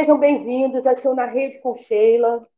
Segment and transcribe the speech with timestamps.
[0.00, 2.48] sejam bem-vindos aqui na Rede com Sheila.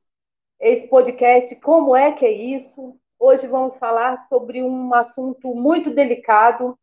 [0.60, 2.96] Esse podcast Como é que é isso?
[3.18, 6.78] Hoje vamos falar sobre um assunto muito delicado,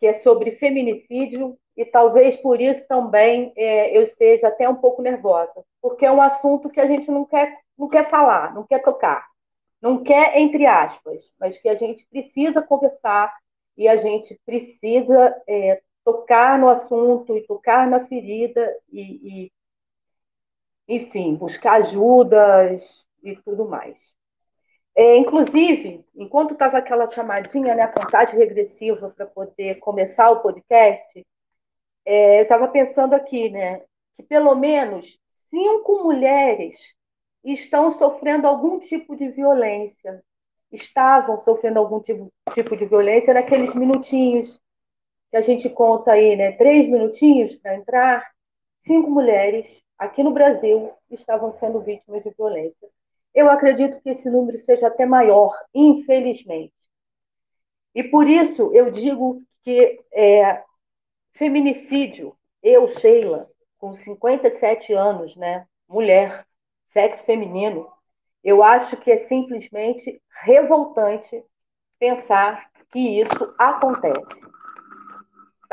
[0.00, 5.02] que é sobre feminicídio, e talvez por isso também é, eu esteja até um pouco
[5.02, 8.82] nervosa, porque é um assunto que a gente não quer, não quer falar, não quer
[8.82, 9.26] tocar,
[9.82, 13.36] não quer, entre aspas, mas que a gente precisa conversar
[13.76, 19.02] e a gente precisa é, tocar no assunto e tocar na ferida e,
[19.44, 19.52] e,
[20.88, 24.14] enfim, buscar ajudas e tudo mais.
[24.96, 31.26] É, inclusive, enquanto estava aquela chamadinha, né, a contagem regressiva para poder começar o podcast,
[32.04, 33.82] é, eu estava pensando aqui, né,
[34.16, 36.94] que pelo menos cinco mulheres
[37.42, 40.22] estão sofrendo algum tipo de violência,
[40.70, 44.60] estavam sofrendo algum tipo, tipo de violência naqueles minutinhos
[45.30, 48.33] que a gente conta aí, né, três minutinhos para entrar,
[48.86, 52.88] cinco mulheres aqui no Brasil estavam sendo vítimas de violência.
[53.34, 56.72] Eu acredito que esse número seja até maior, infelizmente.
[57.94, 60.62] E por isso eu digo que é,
[61.32, 66.46] feminicídio, eu, Sheila, com 57 anos, né, mulher,
[66.86, 67.90] sexo feminino,
[68.42, 71.42] eu acho que é simplesmente revoltante
[71.98, 74.44] pensar que isso acontece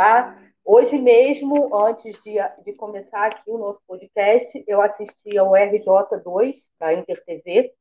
[0.02, 0.36] tá?
[0.64, 6.94] Hoje mesmo, antes de, de começar aqui o nosso podcast, eu assisti ao RJ2 da
[6.94, 7.74] Inter TV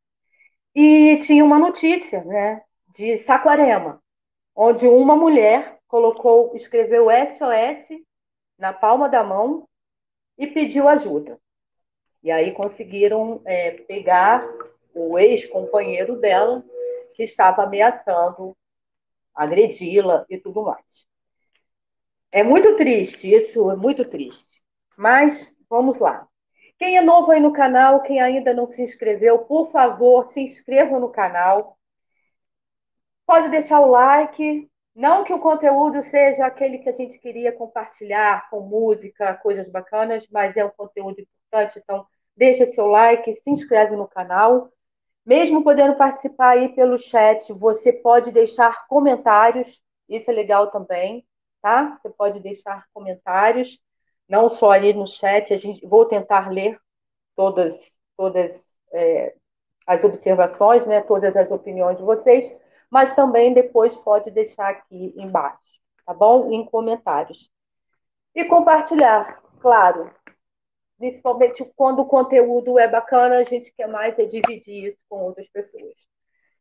[0.74, 2.62] e tinha uma notícia, né,
[2.94, 4.02] de Saquarema,
[4.56, 8.00] onde uma mulher colocou, escreveu SOS
[8.58, 9.68] na palma da mão
[10.38, 11.38] e pediu ajuda.
[12.22, 14.46] E aí conseguiram é, pegar
[14.94, 16.64] o ex-companheiro dela,
[17.14, 18.56] que estava ameaçando
[19.34, 21.09] agredi-la e tudo mais.
[22.32, 24.62] É muito triste, isso é muito triste.
[24.96, 26.28] Mas vamos lá.
[26.78, 30.98] Quem é novo aí no canal, quem ainda não se inscreveu, por favor, se inscreva
[30.98, 31.76] no canal.
[33.26, 34.70] Pode deixar o like.
[34.94, 40.26] Não que o conteúdo seja aquele que a gente queria compartilhar com música, coisas bacanas,
[40.30, 42.06] mas é um conteúdo importante, então
[42.36, 44.70] deixa seu like, se inscreve no canal.
[45.24, 51.24] Mesmo podendo participar aí pelo chat, você pode deixar comentários, isso é legal também
[51.60, 51.98] tá?
[52.02, 53.78] Você pode deixar comentários,
[54.28, 56.78] não só ali no chat, a gente vou tentar ler
[57.34, 59.34] todas, todas é,
[59.86, 61.00] as observações, né?
[61.00, 62.54] Todas as opiniões de vocês,
[62.90, 65.58] mas também depois pode deixar aqui embaixo,
[66.06, 66.52] tá bom?
[66.52, 67.50] Em comentários.
[68.34, 70.14] E compartilhar, claro.
[70.98, 75.48] Principalmente quando o conteúdo é bacana, a gente quer mais é dividir isso com outras
[75.48, 76.06] pessoas.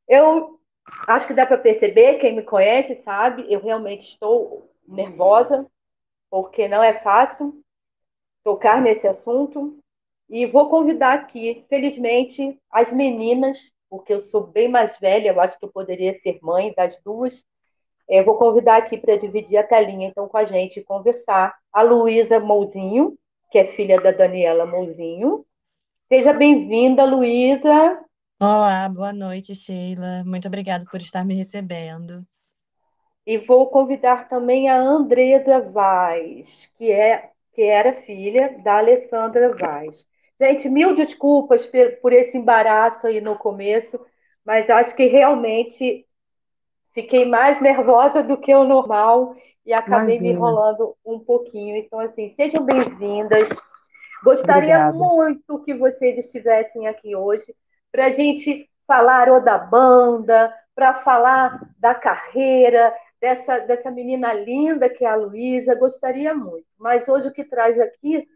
[0.07, 0.59] Eu
[1.07, 5.66] acho que dá para perceber, quem me conhece sabe, eu realmente estou nervosa,
[6.29, 7.61] porque não é fácil
[8.44, 9.77] tocar nesse assunto.
[10.29, 15.57] E vou convidar aqui, felizmente, as meninas, porque eu sou bem mais velha, eu acho
[15.57, 17.45] que eu poderia ser mãe das duas.
[18.07, 21.81] É, vou convidar aqui para dividir a telinha então com a gente e conversar a
[21.81, 23.17] Luísa Mouzinho,
[23.51, 25.45] que é filha da Daniela Mouzinho.
[26.07, 28.00] Seja bem-vinda, Luísa.
[28.41, 30.23] Olá, boa noite, Sheila.
[30.25, 32.25] Muito obrigada por estar me recebendo.
[33.25, 40.07] E vou convidar também a Andresa Vaz, que, é, que era filha da Alessandra Vaz.
[40.40, 41.69] Gente, mil desculpas
[42.02, 44.00] por esse embaraço aí no começo,
[44.46, 46.06] mas acho que realmente
[46.94, 50.22] fiquei mais nervosa do que o normal e acabei Imagina.
[50.22, 51.75] me enrolando um pouquinho.
[51.75, 53.50] Então, assim, sejam bem-vindas.
[54.24, 54.97] Gostaria Obrigada.
[54.97, 57.53] muito que vocês estivessem aqui hoje
[57.91, 64.90] para a gente falar ou da banda, para falar da carreira, dessa, dessa menina linda
[64.90, 66.66] que é a Luísa, gostaria muito.
[66.78, 68.28] Mas hoje o que traz aqui,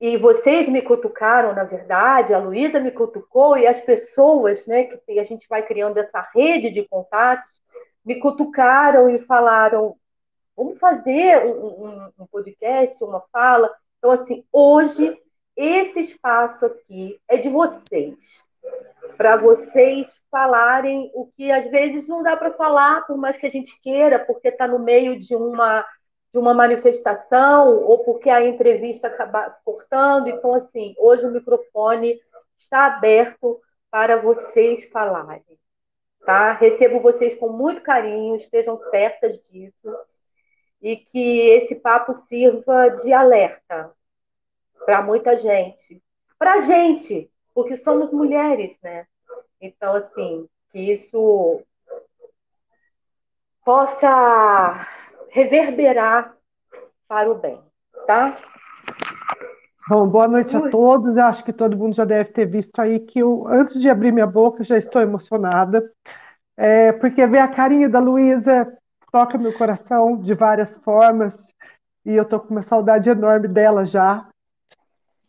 [0.00, 5.20] e vocês me cutucaram, na verdade, a Luísa me cutucou, e as pessoas, né, que
[5.20, 7.60] a gente vai criando essa rede de contatos,
[8.04, 9.96] me cutucaram e falaram:
[10.56, 13.70] vamos fazer um, um, um podcast, uma fala.
[13.98, 15.18] Então, assim, hoje,
[15.54, 18.42] esse espaço aqui é de vocês
[19.20, 23.50] para vocês falarem o que às vezes não dá para falar, por mais que a
[23.50, 25.84] gente queira, porque está no meio de uma
[26.32, 30.28] de uma manifestação ou porque a entrevista acaba cortando.
[30.28, 32.18] Então, assim, hoje o microfone
[32.58, 35.58] está aberto para vocês falarem.
[36.24, 36.52] Tá?
[36.54, 39.94] Recebo vocês com muito carinho, estejam certas disso,
[40.80, 43.92] e que esse papo sirva de alerta
[44.86, 46.02] para muita gente.
[46.38, 47.30] Para a gente,
[47.60, 49.04] porque somos mulheres, né?
[49.60, 51.60] Então, assim, que isso
[53.62, 54.88] possa
[55.28, 56.34] reverberar
[57.06, 57.60] para o bem,
[58.06, 58.38] tá?
[59.90, 61.18] Bom, boa noite a todos.
[61.18, 64.26] Acho que todo mundo já deve ter visto aí que eu, antes de abrir minha
[64.26, 65.92] boca, já estou emocionada,
[66.56, 68.72] é, porque ver a carinha da Luísa
[69.12, 71.54] toca meu coração de várias formas
[72.06, 74.29] e eu estou com uma saudade enorme dela já,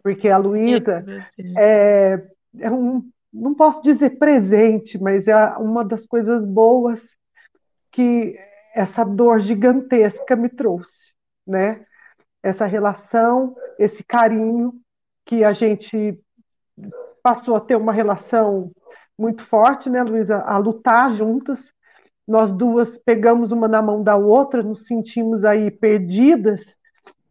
[0.03, 1.05] porque a Luísa
[1.57, 2.21] é,
[2.59, 7.17] é um, não posso dizer presente, mas é uma das coisas boas
[7.91, 8.37] que
[8.73, 11.13] essa dor gigantesca me trouxe,
[11.45, 11.85] né?
[12.43, 14.73] essa relação, esse carinho
[15.25, 16.19] que a gente
[17.21, 18.71] passou a ter uma relação
[19.17, 21.71] muito forte, né, Luísa, a lutar juntas.
[22.27, 26.77] Nós duas pegamos uma na mão da outra, nos sentimos aí perdidas,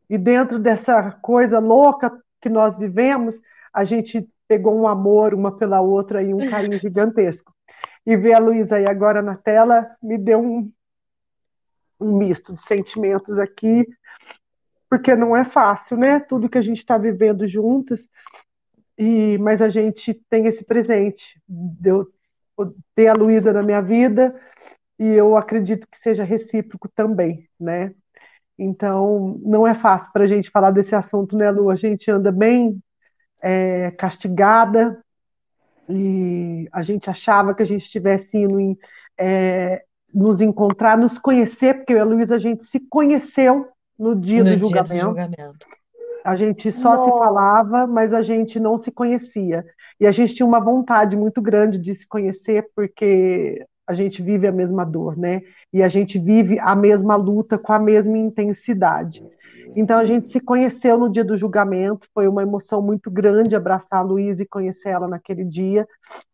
[0.09, 3.41] e dentro dessa coisa louca que nós vivemos,
[3.73, 7.55] a gente pegou um amor uma pela outra e um carinho gigantesco.
[8.05, 10.73] E ver a Luísa aí agora na tela me deu um,
[12.01, 13.87] um misto de sentimentos aqui,
[14.89, 16.19] porque não é fácil, né?
[16.19, 18.09] Tudo que a gente está vivendo juntas,
[18.99, 22.13] e mas a gente tem esse presente de eu
[22.95, 24.39] ter a Luísa na minha vida
[24.99, 27.95] e eu acredito que seja recíproco também, né?
[28.63, 31.71] Então, não é fácil para a gente falar desse assunto, né, Lu?
[31.71, 32.79] A gente anda bem
[33.41, 35.03] é, castigada
[35.89, 38.79] e a gente achava que a gente estivesse indo em,
[39.19, 43.67] é, nos encontrar, nos conhecer, porque a Luísa a gente se conheceu
[43.99, 44.93] no dia, no do, dia julgamento.
[44.93, 45.67] do julgamento.
[46.23, 47.05] A gente só Nossa.
[47.05, 49.65] se falava, mas a gente não se conhecia.
[49.99, 54.47] E a gente tinha uma vontade muito grande de se conhecer, porque a gente vive
[54.47, 55.43] a mesma dor, né?
[55.73, 59.21] E a gente vive a mesma luta com a mesma intensidade.
[59.75, 63.99] Então a gente se conheceu no dia do julgamento, foi uma emoção muito grande abraçar
[63.99, 65.89] a Luísa e conhecer ela naquele dia.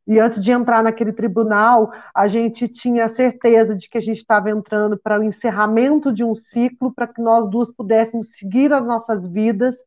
[0.07, 4.51] E antes de entrar naquele tribunal, a gente tinha certeza de que a gente estava
[4.51, 9.27] entrando para o encerramento de um ciclo, para que nós duas pudéssemos seguir as nossas
[9.27, 9.83] vidas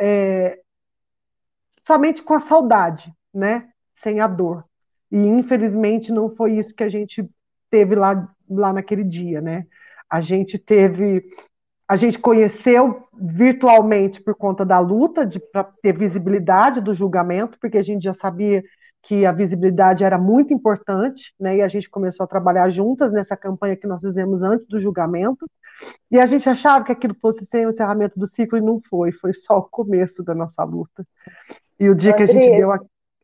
[0.00, 0.60] é,
[1.84, 3.68] somente com a saudade, né?
[3.94, 4.64] Sem a dor.
[5.14, 7.24] E infelizmente não foi isso que a gente
[7.70, 9.64] teve lá, lá naquele dia, né?
[10.10, 11.22] A gente teve
[11.86, 17.82] a gente conheceu virtualmente por conta da luta para ter visibilidade do julgamento, porque a
[17.82, 18.64] gente já sabia
[19.02, 21.58] que a visibilidade era muito importante, né?
[21.58, 25.46] E a gente começou a trabalhar juntas nessa campanha que nós fizemos antes do julgamento.
[26.10, 29.12] E a gente achava que aquilo fosse ser o encerramento do ciclo e não foi,
[29.12, 31.06] foi só o começo da nossa luta.
[31.78, 32.72] E o dia que a gente deu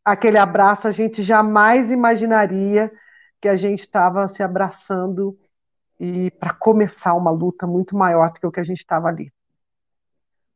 [0.03, 2.91] aquele abraço, a gente jamais imaginaria
[3.41, 5.37] que a gente estava se abraçando
[5.99, 9.31] e para começar uma luta muito maior do que o que a gente estava ali.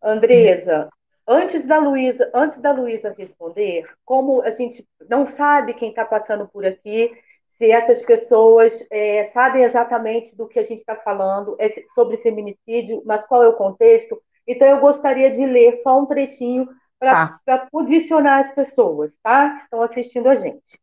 [0.01, 0.89] Andresa,
[1.27, 6.47] antes da Luísa, antes da Luísa responder, como a gente não sabe quem está passando
[6.47, 7.11] por aqui,
[7.47, 13.01] se essas pessoas é, sabem exatamente do que a gente está falando é sobre feminicídio,
[13.05, 14.21] mas qual é o contexto?
[14.45, 16.67] Então eu gostaria de ler só um trechinho
[17.11, 17.67] para tá.
[17.71, 19.51] posicionar as pessoas, tá?
[19.51, 20.79] Que estão assistindo a gente.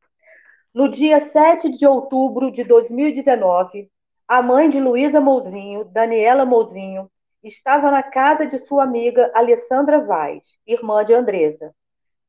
[0.73, 3.91] No dia 7 de outubro de 2019,
[4.27, 7.11] a mãe de Luísa Mouzinho, Daniela Mouzinho,
[7.43, 11.75] estava na casa de sua amiga Alessandra Vaz, irmã de Andresa,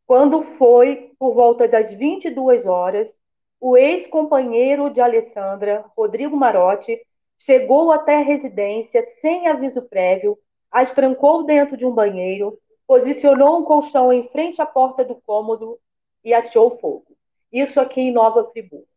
[0.05, 3.17] quando foi, por volta das 22 horas,
[3.59, 6.99] o ex-companheiro de Alessandra, Rodrigo Marotti,
[7.37, 10.37] chegou até a residência sem aviso prévio,
[10.69, 15.79] as trancou dentro de um banheiro, posicionou um colchão em frente à porta do cômodo
[16.23, 17.15] e ateou fogo.
[17.51, 18.87] Isso aqui em Nova Friburgo.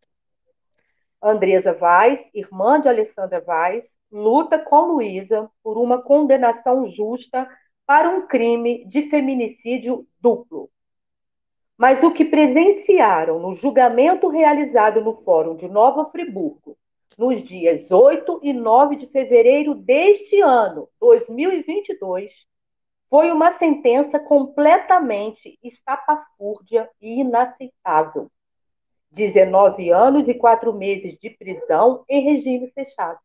[1.23, 7.49] Andresa Vaz, irmã de Alessandra Vaz, luta com Luísa por uma condenação justa
[7.87, 10.71] para um crime de feminicídio duplo.
[11.77, 16.77] Mas o que presenciaram no julgamento realizado no Fórum de Nova Friburgo,
[17.19, 22.47] nos dias 8 e 9 de fevereiro deste ano, 2022,
[23.09, 28.31] foi uma sentença completamente estapafúrdia e inaceitável
[29.11, 33.19] 19 anos e quatro meses de prisão em regime fechado.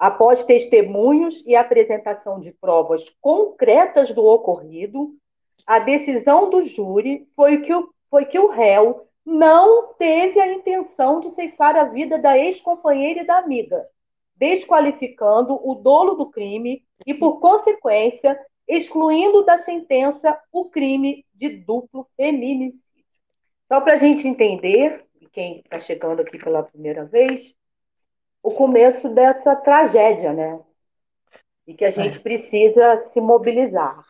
[0.00, 5.14] Após testemunhos e apresentação de provas concretas do ocorrido,
[5.66, 11.20] a decisão do júri foi que o, foi que o réu não teve a intenção
[11.20, 13.86] de ceifar a vida da ex-companheira e da amiga,
[14.36, 18.38] desqualificando o dolo do crime e, por consequência,
[18.68, 22.84] excluindo da sentença o crime de duplo feminicídio.
[23.68, 27.54] Só para a gente entender, quem está chegando aqui pela primeira vez,
[28.42, 30.60] o começo dessa tragédia, né?
[31.66, 32.20] E que a gente é.
[32.20, 34.04] precisa se mobilizar.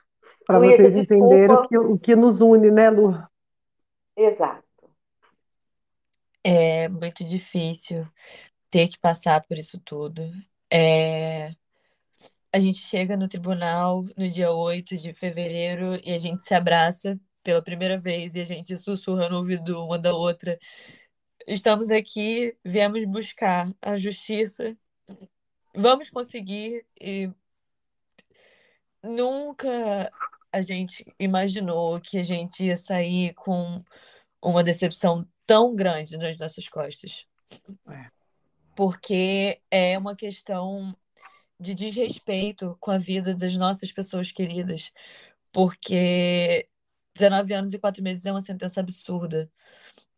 [0.46, 3.14] Para vocês entenderem o que, o que nos une, né, Lu?
[4.16, 4.62] Exato.
[6.44, 8.06] É muito difícil
[8.70, 10.30] ter que passar por isso tudo.
[10.70, 11.54] É...
[12.52, 17.18] a gente chega no tribunal no dia 8 de fevereiro e a gente se abraça
[17.42, 20.58] pela primeira vez e a gente sussurra no ouvido uma da outra.
[21.46, 24.76] Estamos aqui, viemos buscar a justiça,
[25.74, 27.30] vamos conseguir e
[29.02, 30.10] nunca
[30.52, 33.84] a gente imaginou que a gente ia sair com
[34.42, 37.26] uma decepção tão grande nas nossas costas.
[37.88, 38.15] É.
[38.76, 40.94] Porque é uma questão
[41.58, 44.92] de desrespeito com a vida das nossas pessoas queridas.
[45.50, 46.68] Porque
[47.16, 49.50] 19 anos e 4 meses é uma sentença absurda.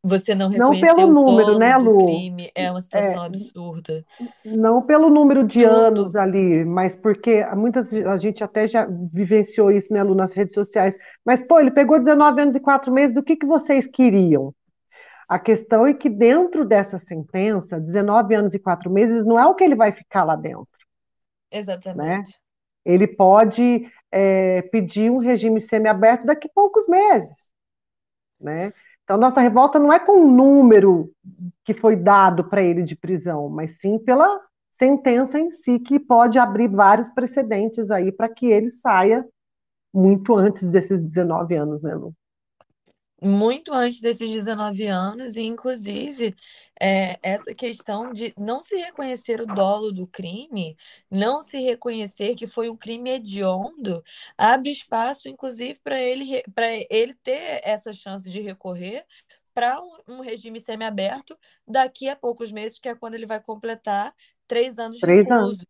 [0.03, 1.99] Você não reconhecer não pelo número, né, Lu?
[1.99, 4.05] crime é uma situação é, absurda.
[4.45, 5.73] Não pelo número de Tudo.
[5.73, 10.55] anos ali, mas porque muitas a gente até já vivenciou isso, né, Lu, nas redes
[10.55, 10.97] sociais.
[11.25, 14.55] Mas pô, ele pegou 19 anos e 4 meses, o que que vocês queriam?
[15.29, 19.55] A questão é que dentro dessa sentença, 19 anos e 4 meses não é o
[19.55, 20.67] que ele vai ficar lá dentro.
[21.51, 22.31] Exatamente.
[22.31, 22.39] Né?
[22.85, 27.51] Ele pode é, pedir um regime semiaberto daqui a poucos meses,
[28.41, 28.73] né?
[29.05, 31.11] Então, nossa revolta não é com o número
[31.65, 34.41] que foi dado para ele de prisão, mas sim pela
[34.79, 39.27] sentença em si, que pode abrir vários precedentes aí para que ele saia
[39.93, 42.15] muito antes desses 19 anos, né, Lu?
[43.21, 46.35] Muito antes desses 19 anos, e inclusive
[46.81, 50.77] é, essa questão de não se reconhecer o dolo do crime,
[51.11, 54.03] não se reconhecer que foi um crime hediondo,
[54.37, 59.05] abre espaço, inclusive, para ele, para ele ter essa chance de recorrer
[59.53, 64.15] para um, um, regime semiaberto daqui a poucos meses, que é quando ele vai completar
[64.47, 65.55] três anos três de recluso.
[65.55, 65.67] Anos.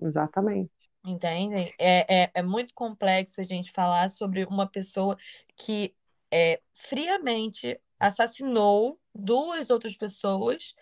[0.00, 0.70] Exatamente.
[1.04, 1.72] Entendem?
[1.78, 5.16] É, é, é muito complexo a gente falar sobre uma pessoa
[5.56, 5.94] que
[6.30, 10.74] é, friamente assassinou duas outras pessoas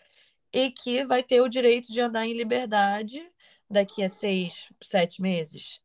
[0.53, 3.23] e que vai ter o direito de andar em liberdade
[3.69, 5.81] daqui a seis, sete meses.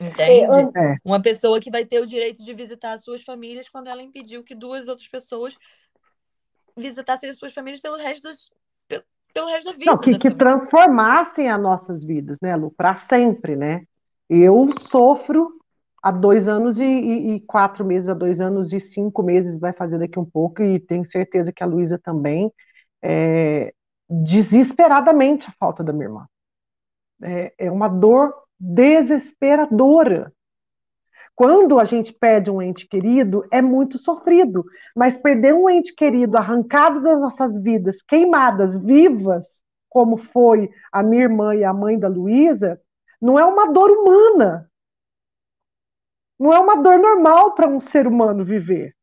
[0.00, 0.70] Entende?
[0.78, 0.96] É, é.
[1.04, 4.44] Uma pessoa que vai ter o direito de visitar as suas famílias quando ela impediu
[4.44, 5.56] que duas outras pessoas
[6.76, 8.50] visitassem as suas famílias pelo resto, das,
[8.86, 9.90] pelo, pelo resto da vida.
[9.90, 12.70] Não, que, que transformassem as nossas vidas, né, Lu?
[12.70, 13.86] Para sempre, né?
[14.28, 15.55] Eu sofro
[16.06, 19.72] há dois anos e, e, e, quatro meses, há dois anos e cinco meses vai
[19.72, 22.52] fazer daqui um pouco, e tenho certeza que a Luísa também,
[23.02, 23.74] é,
[24.08, 26.28] desesperadamente a falta da minha irmã.
[27.20, 30.32] É, é uma dor desesperadora.
[31.34, 36.38] Quando a gente perde um ente querido, é muito sofrido, mas perder um ente querido
[36.38, 42.06] arrancado das nossas vidas, queimadas, vivas, como foi a minha irmã e a mãe da
[42.06, 42.80] Luísa,
[43.20, 44.70] não é uma dor humana,
[46.38, 48.94] não é uma dor normal para um ser humano viver.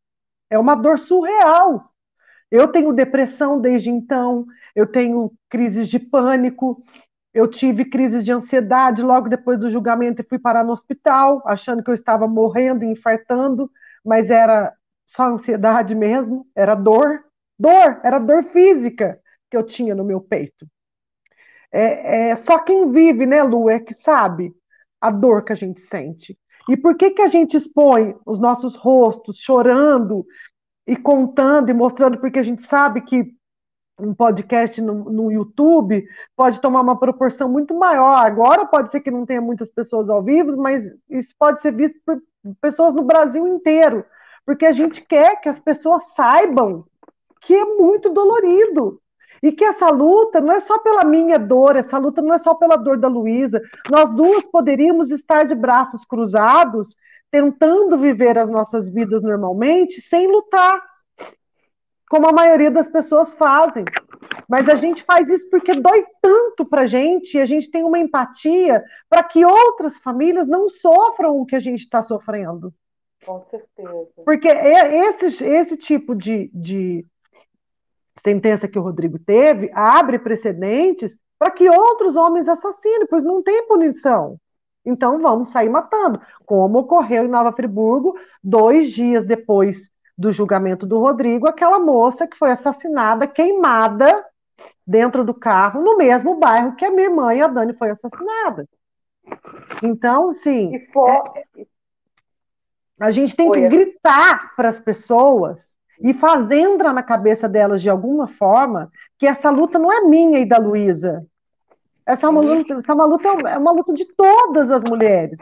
[0.49, 1.89] É uma dor surreal.
[2.51, 6.83] Eu tenho depressão desde então, eu tenho crises de pânico,
[7.33, 11.83] eu tive crises de ansiedade logo depois do julgamento e fui parar no hospital, achando
[11.83, 13.71] que eu estava morrendo e infartando,
[14.05, 14.71] mas era
[15.05, 17.23] só ansiedade mesmo, era dor,
[17.57, 20.67] dor, era dor física que eu tinha no meu peito.
[21.71, 24.53] É, é só quem vive, né, Lu, é que sabe
[25.01, 26.37] a dor que a gente sente.
[26.70, 30.25] E por que, que a gente expõe os nossos rostos chorando
[30.88, 32.17] e contando e mostrando?
[32.20, 33.36] Porque a gente sabe que
[34.00, 36.03] um podcast no, no, YouTube
[36.36, 38.17] pode tomar uma proporção muito maior.
[38.17, 42.00] Agora pode ser que não tenha muitas pessoas ao vivo, mas isso pode ser visto
[42.05, 42.22] por
[42.62, 44.05] pessoas no Brasil inteiro,
[44.46, 46.86] porque a gente quer que as pessoas saibam
[47.39, 49.01] que é muito dolorido,
[49.43, 52.55] e que essa luta não é só pela minha dor, essa luta não é só
[52.55, 53.62] pela dor da Luísa.
[53.91, 56.95] Nós duas poderíamos estar de braços cruzados,
[57.29, 60.81] tentando viver as nossas vidas normalmente, sem lutar,
[62.09, 63.83] como a maioria das pessoas fazem.
[64.47, 67.83] Mas a gente faz isso porque dói tanto para a gente e a gente tem
[67.83, 72.73] uma empatia para que outras famílias não sofram o que a gente está sofrendo.
[73.25, 74.07] Com certeza.
[74.23, 77.05] Porque esse, esse tipo de, de
[78.24, 83.68] sentença que o Rodrigo teve abre precedentes para que outros homens assassinem, pois não tem
[83.68, 84.38] punição.
[84.86, 91.00] Então vamos sair matando, como ocorreu em Nova Friburgo, dois dias depois do julgamento do
[91.00, 94.24] Rodrigo, aquela moça que foi assassinada, queimada
[94.86, 98.68] dentro do carro, no mesmo bairro que a minha irmã e a Dani foi assassinada.
[99.82, 101.10] Então, assim, for...
[101.36, 101.65] é...
[103.00, 107.89] a gente tem que gritar para as pessoas e fazendo entrar na cabeça delas de
[107.89, 111.25] alguma forma que essa luta não é minha e da Luísa.
[112.05, 115.39] Essa, é uma luta, essa é uma luta é uma luta de todas as mulheres.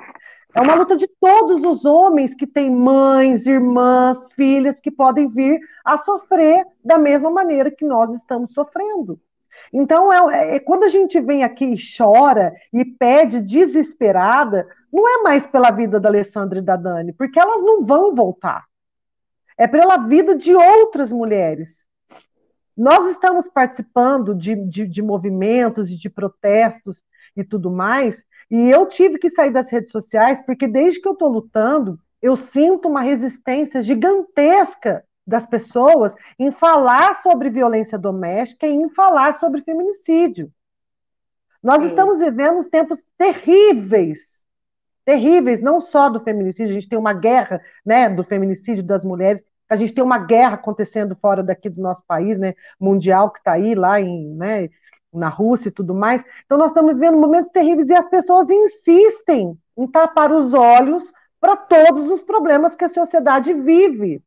[0.54, 5.60] É uma luta de todos os homens que têm mães, irmãs, filhas que podem vir
[5.84, 9.18] a sofrer da mesma maneira que nós estamos sofrendo.
[9.74, 15.24] Então, é, é, quando a gente vem aqui e chora e pede desesperada, não é
[15.24, 18.66] mais pela vida da Alessandra e da Dani, porque elas não vão voltar.
[19.62, 21.88] É pela vida de outras mulheres.
[22.76, 27.04] Nós estamos participando de, de, de movimentos e de protestos
[27.38, 31.14] e tudo mais, e eu tive que sair das redes sociais, porque desde que eu
[31.14, 38.74] estou lutando, eu sinto uma resistência gigantesca das pessoas em falar sobre violência doméstica e
[38.74, 40.52] em falar sobre feminicídio.
[41.62, 41.90] Nós Sim.
[41.90, 44.44] estamos vivendo tempos terríveis,
[45.06, 49.44] terríveis, não só do feminicídio, a gente tem uma guerra né, do feminicídio das mulheres,
[49.72, 53.54] a gente tem uma guerra acontecendo fora daqui do nosso país, né, mundial, que está
[53.54, 54.70] aí, lá em, né,
[55.14, 56.22] na Rússia e tudo mais.
[56.46, 61.56] Então, nós estamos vivendo momentos terríveis e as pessoas insistem em tapar os olhos para
[61.56, 64.22] todos os problemas que a sociedade vive.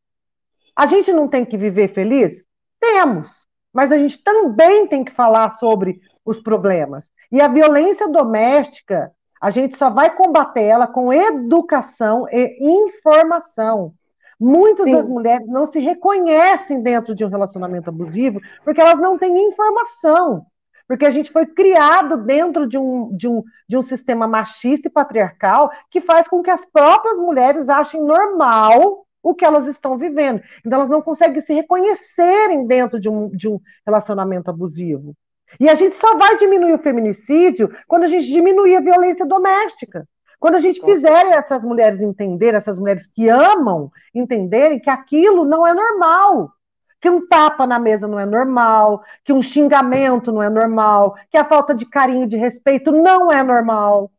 [0.75, 2.43] A gente não tem que viver feliz?
[2.81, 7.11] Temos, mas a gente também tem que falar sobre os problemas.
[7.31, 13.93] E a violência doméstica, a gente só vai combater ela com educação e informação.
[14.41, 14.93] Muitas Sim.
[14.93, 20.47] das mulheres não se reconhecem dentro de um relacionamento abusivo porque elas não têm informação.
[20.87, 24.91] Porque a gente foi criado dentro de um, de, um, de um sistema machista e
[24.91, 30.43] patriarcal que faz com que as próprias mulheres achem normal o que elas estão vivendo.
[30.61, 35.17] Então, elas não conseguem se reconhecerem dentro de um, de um relacionamento abusivo.
[35.59, 40.07] E a gente só vai diminuir o feminicídio quando a gente diminuir a violência doméstica.
[40.45, 45.67] Quando a gente fizer essas mulheres entenderem, essas mulheres que amam, entenderem que aquilo não
[45.67, 46.53] é normal.
[47.01, 51.39] Que um tapa na mesa não é normal, que um xingamento não é normal, que
[51.39, 54.11] a falta de carinho e de respeito não é normal.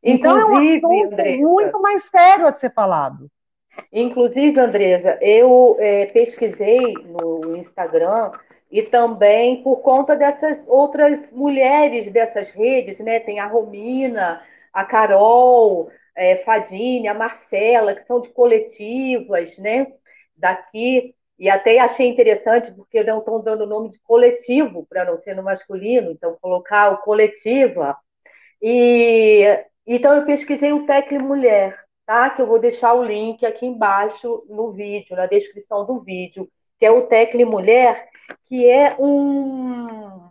[0.00, 3.28] Então Inclusive, é um Andressa, muito mais sério a ser falado.
[3.92, 8.30] Inclusive, Andresa, eu é, pesquisei no Instagram
[8.70, 13.18] e também por conta dessas outras mulheres dessas redes, né?
[13.20, 19.86] Tem a Romina, a Carol, é, Fadine, a Marcela, que são de coletivas, né?
[20.36, 21.14] Daqui.
[21.38, 25.36] E até achei interessante, porque não estão dando o nome de coletivo, para não ser
[25.36, 27.96] no masculino, então colocar o coletiva.
[28.60, 29.44] E
[29.86, 32.28] então eu pesquisei o Tecle Mulher, tá?
[32.30, 36.86] Que eu vou deixar o link aqui embaixo no vídeo, na descrição do vídeo, que
[36.86, 38.08] é o Tecle Mulher,
[38.44, 40.28] que é um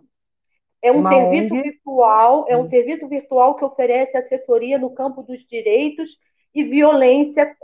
[0.82, 1.64] é um Uma serviço ONG.
[1.64, 6.18] virtual, é um serviço virtual que oferece assessoria no campo dos direitos
[6.54, 7.56] e violência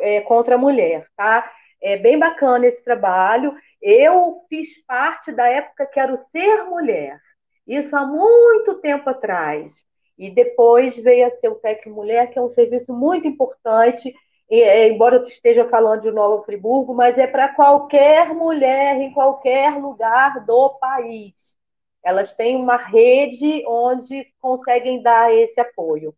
[0.00, 1.50] é, contra a mulher, tá?
[1.82, 3.54] É bem bacana esse trabalho.
[3.82, 7.20] Eu fiz parte da época Quero Ser Mulher,
[7.66, 9.84] isso há muito tempo atrás.
[10.16, 14.14] E depois veio a ser o Tec Mulher, que é um serviço muito importante
[14.50, 20.44] embora eu esteja falando de Nova Friburgo, mas é para qualquer mulher em qualquer lugar
[20.44, 21.56] do país.
[22.04, 26.14] Elas têm uma rede onde conseguem dar esse apoio.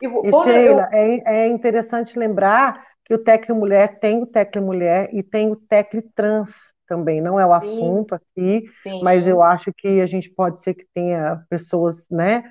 [0.00, 0.98] E, e Sheila, eu...
[0.98, 5.56] é, é, interessante lembrar que o Tecle Mulher tem o Tecle Mulher e tem o
[5.56, 7.20] Tecle Trans também.
[7.20, 9.00] Não é o assunto sim, aqui, sim.
[9.02, 12.44] mas eu acho que a gente pode ser que tenha pessoas, né,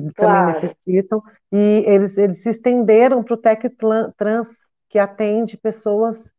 [0.00, 0.52] que claro.
[0.52, 3.68] também necessitam, e eles, eles se estenderam para o Tech
[4.16, 4.48] Trans,
[4.88, 6.32] que atende pessoas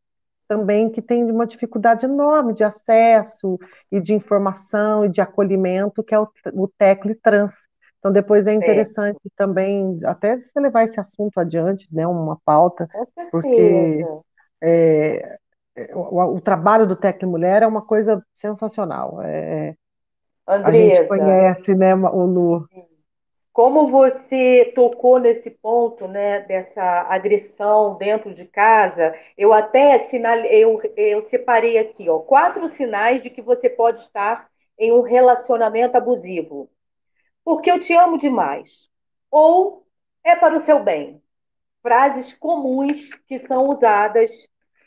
[0.46, 3.58] também que têm uma dificuldade enorme de acesso
[3.90, 7.68] e de informação e de acolhimento, que é o, o Tecle Trans.
[7.98, 9.30] Então, depois é interessante é.
[9.36, 12.86] também, até se levar esse assunto adiante, né, uma pauta,
[13.30, 14.04] porque
[14.62, 15.38] é,
[15.94, 19.22] o, o, trabalho do Tecle Mulher é uma coisa sensacional.
[19.22, 19.74] É,
[20.46, 22.66] a gente conhece né, o Lu.
[22.72, 22.93] Sim
[23.54, 30.78] como você tocou nesse ponto, né, dessa agressão dentro de casa, eu até sinale, eu,
[30.96, 36.70] eu separei aqui, ó, quatro sinais de que você pode estar em um relacionamento abusivo.
[37.44, 38.90] Porque eu te amo demais.
[39.30, 39.86] Ou
[40.24, 41.22] é para o seu bem.
[41.82, 44.30] Frases comuns que são usadas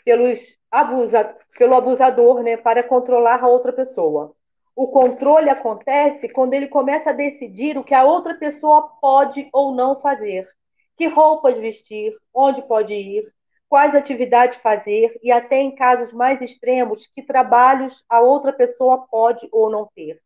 [0.05, 4.36] pelos abusa, pelo abusador, né, para controlar a outra pessoa.
[4.77, 9.73] O controle acontece quando ele começa a decidir o que a outra pessoa pode ou
[9.73, 10.47] não fazer,
[10.95, 13.25] que roupas vestir, onde pode ir,
[13.67, 19.49] quais atividades fazer e até em casos mais extremos, que trabalhos a outra pessoa pode
[19.51, 20.21] ou não ter.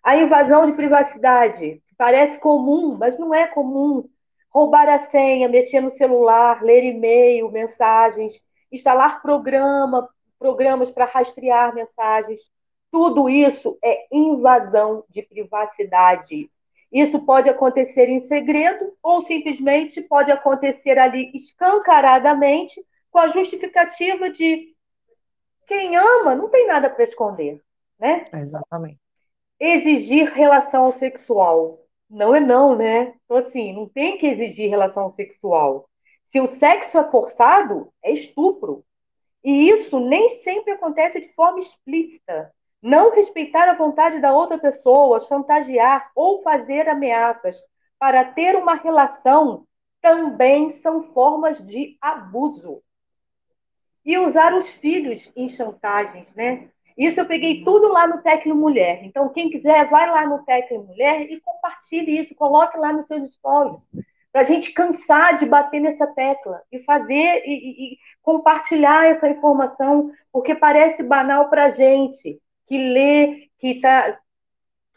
[0.00, 4.08] A invasão de privacidade parece comum, mas não é comum.
[4.48, 12.48] Roubar a senha, mexer no celular, ler e-mail, mensagens, instalar programa, programas para rastrear mensagens,
[12.96, 16.50] tudo isso é invasão de privacidade.
[16.90, 24.74] Isso pode acontecer em segredo ou simplesmente pode acontecer ali escancaradamente com a justificativa de
[25.66, 27.60] quem ama não tem nada para esconder.
[27.98, 28.24] né?
[28.32, 28.98] Exatamente.
[29.60, 31.78] Exigir relação sexual.
[32.08, 33.12] Não é não, né?
[33.26, 35.86] Então, assim, não tem que exigir relação sexual.
[36.24, 38.82] Se o sexo é forçado, é estupro.
[39.44, 42.50] E isso nem sempre acontece de forma explícita.
[42.86, 47.60] Não respeitar a vontade da outra pessoa, chantagear ou fazer ameaças
[47.98, 49.66] para ter uma relação
[50.00, 52.80] também são formas de abuso.
[54.04, 56.68] E usar os filhos em chantagens, né?
[56.96, 59.00] Isso eu peguei tudo lá no Tecno Mulher.
[59.02, 63.34] Então, quem quiser, vai lá no Tecno Mulher e compartilhe isso, coloque lá nos seus
[63.34, 63.88] stories.
[64.30, 69.28] Para a gente cansar de bater nessa tecla e fazer e, e, e compartilhar essa
[69.28, 74.18] informação, porque parece banal para a gente que lê, que está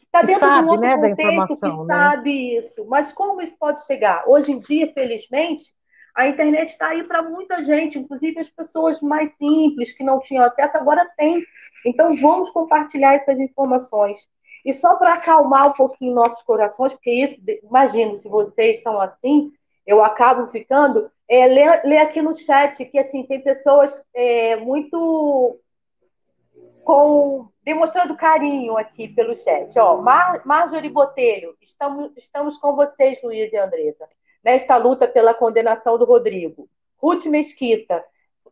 [0.09, 1.85] Está dentro sabe, de um outro né, contexto que né?
[1.85, 2.85] sabe isso.
[2.87, 4.23] Mas como isso pode chegar?
[4.27, 5.71] Hoje em dia, felizmente,
[6.15, 10.43] a internet está aí para muita gente, inclusive as pessoas mais simples, que não tinham
[10.43, 11.45] acesso, agora têm.
[11.85, 14.27] Então, vamos compartilhar essas informações.
[14.65, 19.51] E só para acalmar um pouquinho nossos corações, porque isso, imagino, se vocês estão assim,
[19.85, 21.09] eu acabo ficando.
[21.27, 25.59] É, lê, lê aqui no chat que assim tem pessoas é, muito
[26.83, 29.77] com demonstrando carinho aqui pelo chat.
[29.77, 34.09] Ó, Mar, Marjorie Botelho, estamos, estamos com vocês, Luiz e Andresa,
[34.43, 36.67] nesta luta pela condenação do Rodrigo.
[36.97, 38.03] Ruth Mesquita,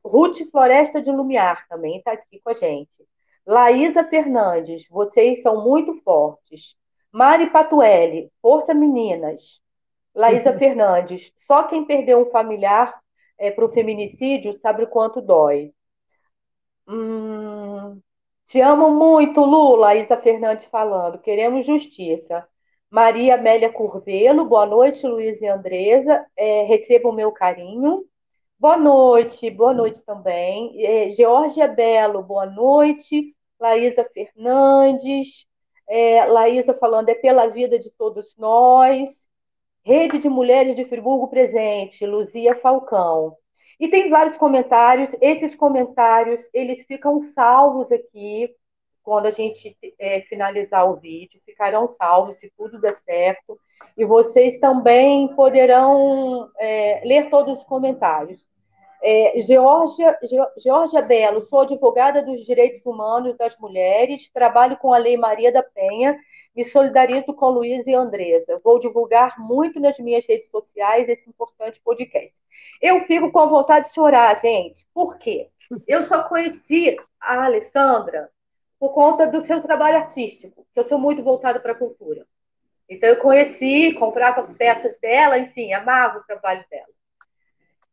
[0.06, 3.08] Ruth Floresta de Lumiar também está aqui com a gente.
[3.44, 6.76] Laísa Fernandes, vocês são muito fortes.
[7.12, 9.60] Mari Patuelli, força meninas.
[10.14, 10.60] Laísa uhum.
[10.60, 12.94] Fernandes, só quem perdeu um familiar
[13.36, 15.74] é, para o feminicídio sabe o quanto dói.
[16.88, 18.00] Hum,
[18.48, 21.20] te amo muito, Lula, Isa Fernandes falando.
[21.20, 22.48] Queremos justiça.
[22.90, 26.26] Maria Amélia Curvelo, boa noite, Luiz e Andresa.
[26.36, 28.06] É, receba o meu carinho.
[28.58, 30.82] Boa noite, boa noite também.
[30.86, 33.36] É, Georgia Belo, boa noite.
[33.60, 35.46] Laísa Fernandes.
[35.90, 39.28] É, Laísa falando, é pela vida de todos nós.
[39.84, 43.36] Rede de Mulheres de Friburgo presente, Luzia Falcão.
[43.80, 45.16] E tem vários comentários.
[45.22, 48.50] Esses comentários eles ficam salvos aqui
[49.04, 53.58] quando a gente é, finalizar o vídeo, ficarão salvos se tudo der certo.
[53.98, 58.46] E vocês também poderão é, ler todos os comentários.
[59.02, 60.18] É, Georgia,
[60.58, 65.64] Georgia Belo, sou advogada dos direitos humanos das mulheres, trabalho com a Lei Maria da
[65.64, 66.18] Penha,
[66.58, 68.60] me solidarizo com Luiz e Andresa.
[68.64, 72.36] Vou divulgar muito nas minhas redes sociais esse importante podcast.
[72.82, 74.84] Eu fico com vontade de chorar, gente.
[74.92, 75.52] Por quê?
[75.88, 78.32] Eu só conheci a Alessandra
[78.80, 82.26] por conta do seu trabalho artístico, que eu sou muito voltada para a cultura.
[82.90, 86.88] Então, eu conheci, comprava peças dela, enfim, amava o trabalho dela.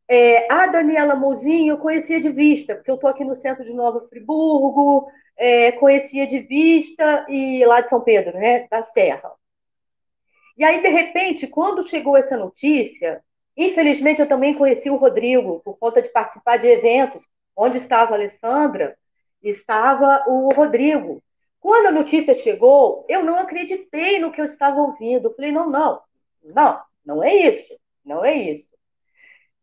[0.08, 3.74] É, a Daniela Mozinho eu conhecia de vista, porque eu estou aqui no centro de
[3.74, 9.32] Nova Friburgo, é, conhecia de vista e lá de São Pedro, né, da Serra.
[10.56, 13.22] E aí, de repente, quando chegou essa notícia,
[13.56, 18.14] Infelizmente, eu também conheci o Rodrigo por conta de participar de eventos onde estava a
[18.16, 18.96] Alessandra,
[19.42, 21.22] estava o Rodrigo.
[21.60, 25.32] Quando a notícia chegou, eu não acreditei no que eu estava ouvindo.
[25.34, 26.02] Falei, não, não,
[26.42, 28.66] não, não é isso, não é isso.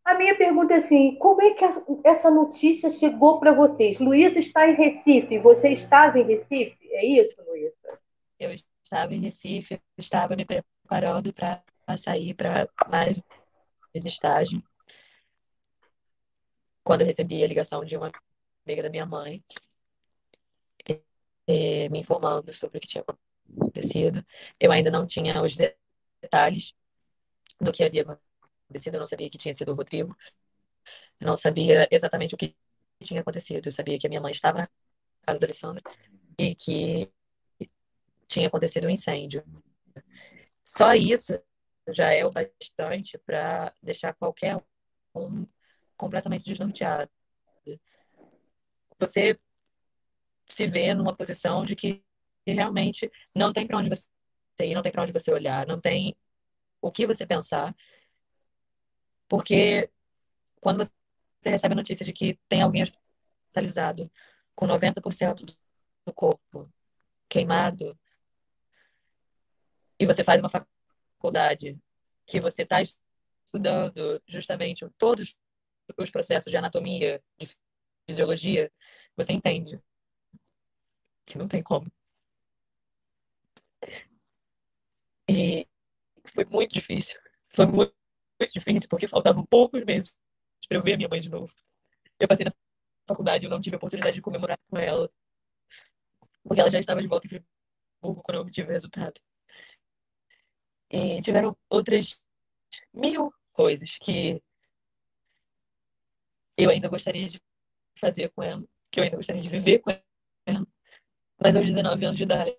[0.04, 1.64] A minha pergunta é assim: como é que
[2.04, 3.98] essa notícia chegou para vocês?
[3.98, 6.76] Luísa está em Recife, você estava em Recife?
[6.90, 8.00] É isso, Luísa?
[8.38, 11.62] Eu estava em Recife, estava me preparando para
[11.96, 13.16] sair para mais
[13.94, 14.62] de estágio,
[16.82, 18.10] quando eu recebi a ligação de uma
[18.66, 19.42] amiga da minha mãe,
[21.46, 23.04] é, me informando sobre o que tinha
[23.56, 24.24] acontecido.
[24.58, 25.56] Eu ainda não tinha os
[26.20, 26.74] detalhes
[27.60, 28.31] do que havia acontecido,
[28.86, 30.16] eu não sabia que tinha sido o Rodrigo,
[31.20, 32.56] eu não sabia exatamente o que
[33.02, 33.66] tinha acontecido.
[33.66, 34.68] Eu sabia que a minha mãe estava na
[35.22, 35.82] casa da Alessandra
[36.38, 37.12] e que
[38.26, 39.44] tinha acontecido um incêndio.
[40.64, 41.38] Só isso
[41.88, 44.56] já é o bastante para deixar qualquer
[45.14, 45.46] um
[45.96, 47.10] completamente desnorteado.
[48.98, 49.38] Você
[50.48, 52.04] se vê numa posição de que
[52.46, 54.06] realmente não tem para onde você
[54.60, 56.16] ir, não tem para onde você olhar, não tem
[56.80, 57.74] o que você pensar,
[59.32, 59.90] porque
[60.60, 60.84] quando
[61.40, 64.12] você recebe a notícia de que tem alguém hospitalizado
[64.54, 65.56] com 90%
[66.04, 66.70] do corpo
[67.30, 67.98] queimado
[69.98, 71.80] e você faz uma faculdade
[72.26, 75.34] que você está estudando justamente todos
[75.96, 77.56] os processos de anatomia, de
[78.06, 78.70] fisiologia,
[79.16, 79.82] você entende
[81.24, 81.90] que não tem como.
[85.26, 85.66] E
[86.22, 87.18] foi muito difícil.
[87.48, 88.01] Foi muito,
[88.42, 90.14] muito difícil, porque faltavam poucos meses
[90.68, 91.52] para eu ver a minha mãe de novo.
[92.18, 92.52] Eu passei na
[93.06, 95.10] faculdade, eu não tive a oportunidade de comemorar com ela.
[96.42, 99.20] porque ela já estava de volta em Friburgo quando eu obtive o resultado.
[100.90, 102.20] E tiveram outras
[102.92, 104.42] mil coisas que
[106.56, 107.40] eu ainda gostaria de
[107.98, 110.66] fazer com ela, que eu ainda gostaria de viver com ela.
[111.40, 112.56] Mas aos 19 anos de idade,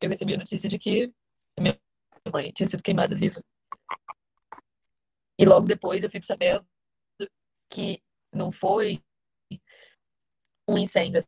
[0.00, 1.12] eu recebi a notícia de que
[1.58, 1.78] minha
[2.32, 3.42] mãe tinha sido queimada viva.
[5.38, 6.66] E logo depois eu fico sabendo
[7.70, 9.02] que não foi
[10.68, 11.22] um incêndio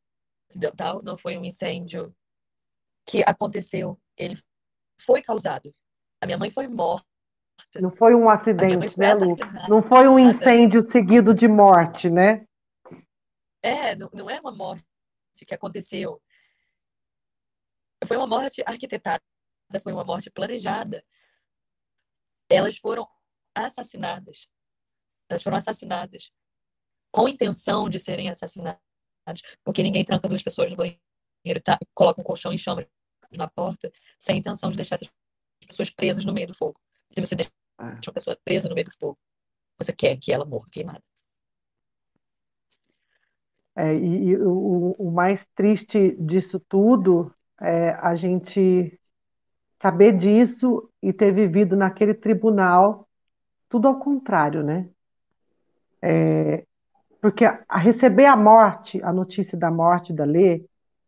[0.51, 2.14] acidental, não foi um incêndio
[3.07, 4.40] que aconteceu, ele
[5.01, 5.75] foi causado.
[6.21, 7.07] A minha mãe foi morta.
[7.81, 9.37] Não foi um acidente, né, Lu?
[9.68, 12.47] Não foi um incêndio seguido de morte, né?
[13.62, 14.85] É, não, não é uma morte
[15.47, 16.23] que aconteceu.
[18.07, 19.23] Foi uma morte arquitetada,
[19.83, 21.05] foi uma morte planejada.
[22.49, 23.07] Elas foram
[23.66, 24.49] assassinadas.
[25.29, 26.31] Elas foram assassinadas
[27.11, 28.81] com intenção de serem assassinadas,
[29.64, 31.01] porque ninguém tranca duas pessoas no banheiro,
[31.62, 32.87] tá, coloca um colchão e chama
[33.37, 35.11] na porta, sem intenção de deixar essas
[35.66, 36.81] pessoas presas no meio do fogo.
[37.11, 37.85] Se você deixa é.
[37.85, 39.18] uma pessoa presa no meio do fogo,
[39.79, 41.03] você quer que ela morra queimada.
[43.77, 49.01] É, e, e o, o, mais triste disso tudo é a gente
[49.81, 53.08] saber disso e ter vivido naquele tribunal
[53.68, 54.88] tudo ao contrário, né?
[56.00, 56.64] É,
[57.20, 60.64] porque a, a receber a morte, a notícia da morte da Lê,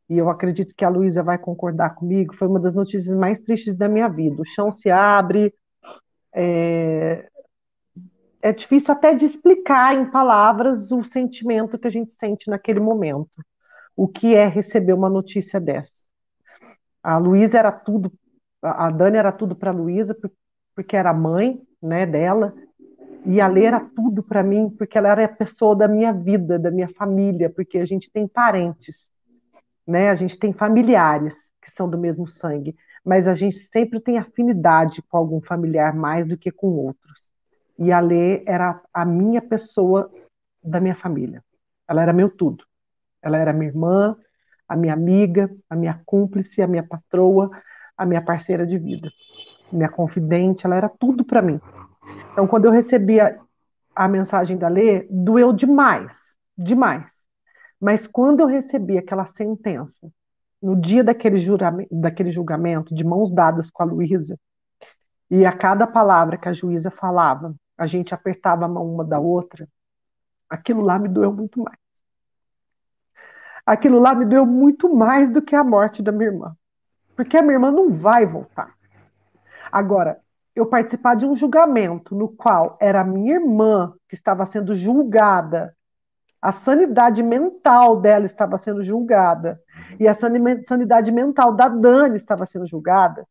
[0.09, 3.77] e eu acredito que a Luísa vai concordar comigo, foi uma das notícias mais tristes
[3.77, 4.43] da minha vida.
[4.43, 5.55] O chão se abre,
[6.35, 7.29] é,
[8.43, 13.31] é difícil até de explicar em palavras o sentimento que a gente sente naquele momento.
[13.97, 15.93] O que é receber uma notícia dessa?
[17.03, 18.13] A Luísa era tudo,
[18.63, 20.17] a Dani era tudo para a Luísa,
[20.75, 22.55] porque era mãe né, dela,
[23.25, 26.59] e a Lê era tudo para mim, porque ela era a pessoa da minha vida,
[26.59, 29.11] da minha família, porque a gente tem parentes
[29.91, 30.09] né?
[30.09, 35.03] A gente tem familiares que são do mesmo sangue, mas a gente sempre tem afinidade
[35.03, 37.33] com algum familiar mais do que com outros.
[37.77, 40.11] E a Lê era a minha pessoa
[40.63, 41.43] da minha família.
[41.89, 42.65] Ela era meu tudo.
[43.21, 44.17] Ela era minha irmã,
[44.69, 47.51] a minha amiga, a minha cúmplice, a minha patroa,
[47.97, 49.11] a minha parceira de vida,
[49.77, 51.61] minha confidente, ela era tudo para mim.
[52.33, 53.39] Então, quando eu recebi a,
[53.95, 57.07] a mensagem da Lê, doeu demais, demais.
[57.81, 60.11] Mas quando eu recebi aquela sentença,
[60.63, 64.39] no dia daquele, juramento, daquele julgamento, de mãos dadas com a Luísa,
[65.31, 69.19] e a cada palavra que a juíza falava, a gente apertava a mão uma da
[69.19, 69.67] outra,
[70.49, 71.79] aquilo lá me doeu muito mais.
[73.65, 76.57] Aquilo lá me doeu muito mais do que a morte da minha irmã.
[77.15, 78.75] Porque a minha irmã não vai voltar.
[79.71, 80.19] Agora,
[80.55, 85.75] eu participar de um julgamento no qual era minha irmã que estava sendo julgada
[86.41, 89.61] a sanidade mental dela estava sendo julgada.
[89.99, 93.27] E a sanidade mental da Dani estava sendo julgada,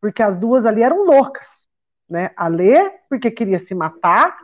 [0.00, 1.66] porque as duas ali eram loucas.
[2.08, 2.30] Né?
[2.36, 4.36] A Lê, porque queria se matar,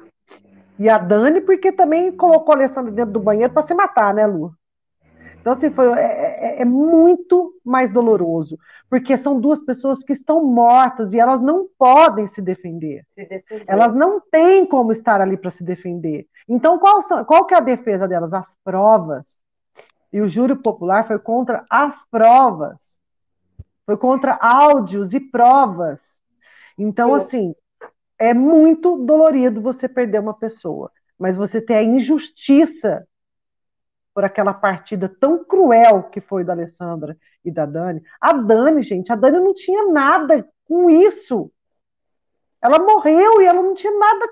[0.79, 4.27] e a Dani, porque também colocou a Alessandra dentro do banheiro para se matar, né,
[4.27, 4.53] Lu?
[5.49, 8.59] Então, assim, foi, é, é, é, muito mais doloroso,
[8.91, 13.07] porque são duas pessoas que estão mortas e elas não podem se defender.
[13.15, 13.65] Se defender.
[13.67, 16.27] Elas não têm como estar ali para se defender.
[16.47, 18.35] Então, qual, qual que é a defesa delas?
[18.35, 19.25] As provas.
[20.13, 23.01] E o júri popular foi contra as provas.
[23.87, 26.21] Foi contra áudios e provas.
[26.77, 27.25] Então, Sim.
[27.25, 27.55] assim,
[28.19, 33.07] é muito dolorido você perder uma pessoa, mas você ter a injustiça
[34.19, 38.03] por aquela partida tão cruel que foi da Alessandra e da Dani.
[38.21, 41.53] A Dani, gente, a Dani não tinha nada com isso.
[42.61, 44.29] Ela morreu e ela não tinha nada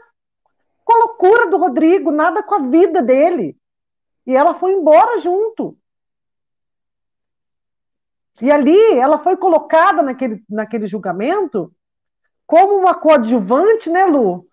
[0.83, 3.57] com a loucura do Rodrigo, nada com a vida dele.
[4.27, 5.79] E ela foi embora junto.
[8.43, 11.73] E ali ela foi colocada naquele, naquele julgamento
[12.45, 14.49] como uma coadjuvante, né, Lu?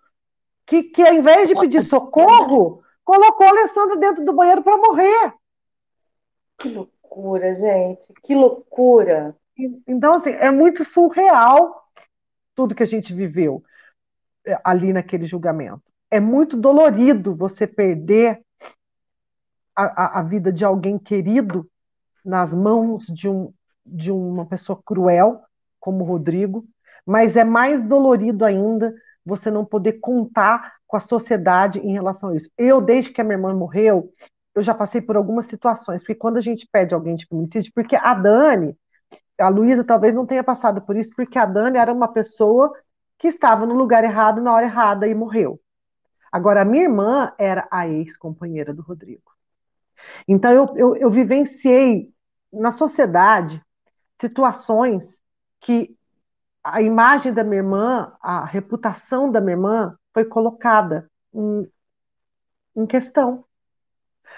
[0.64, 5.34] Que, que ao invés de pedir socorro, colocou a Alessandra dentro do banheiro para morrer.
[6.58, 8.12] Que loucura, gente.
[8.22, 9.36] Que loucura.
[9.86, 11.84] Então, assim, é muito surreal
[12.54, 13.62] tudo que a gente viveu
[14.46, 15.82] é, ali naquele julgamento.
[16.10, 18.42] É muito dolorido você perder
[19.74, 21.68] a, a, a vida de alguém querido
[22.24, 23.52] nas mãos de, um,
[23.84, 25.42] de uma pessoa cruel,
[25.78, 26.64] como o Rodrigo,
[27.04, 32.36] mas é mais dolorido ainda você não poder contar com a sociedade em relação a
[32.36, 32.50] isso.
[32.58, 34.12] Eu, desde que a minha irmã morreu,
[34.54, 37.96] eu já passei por algumas situações, porque quando a gente pede alguém de feminicídio, porque
[37.96, 38.76] a Dani,
[39.38, 42.72] a Luísa talvez não tenha passado por isso, porque a Dani era uma pessoa
[43.18, 45.60] que estava no lugar errado na hora errada e morreu.
[46.30, 49.32] Agora, a minha irmã era a ex-companheira do Rodrigo.
[50.28, 52.12] Então, eu, eu, eu vivenciei
[52.52, 53.62] na sociedade
[54.20, 55.22] situações
[55.60, 55.96] que
[56.64, 61.70] a imagem da minha irmã, a reputação da minha irmã foi colocada em,
[62.74, 63.44] em questão.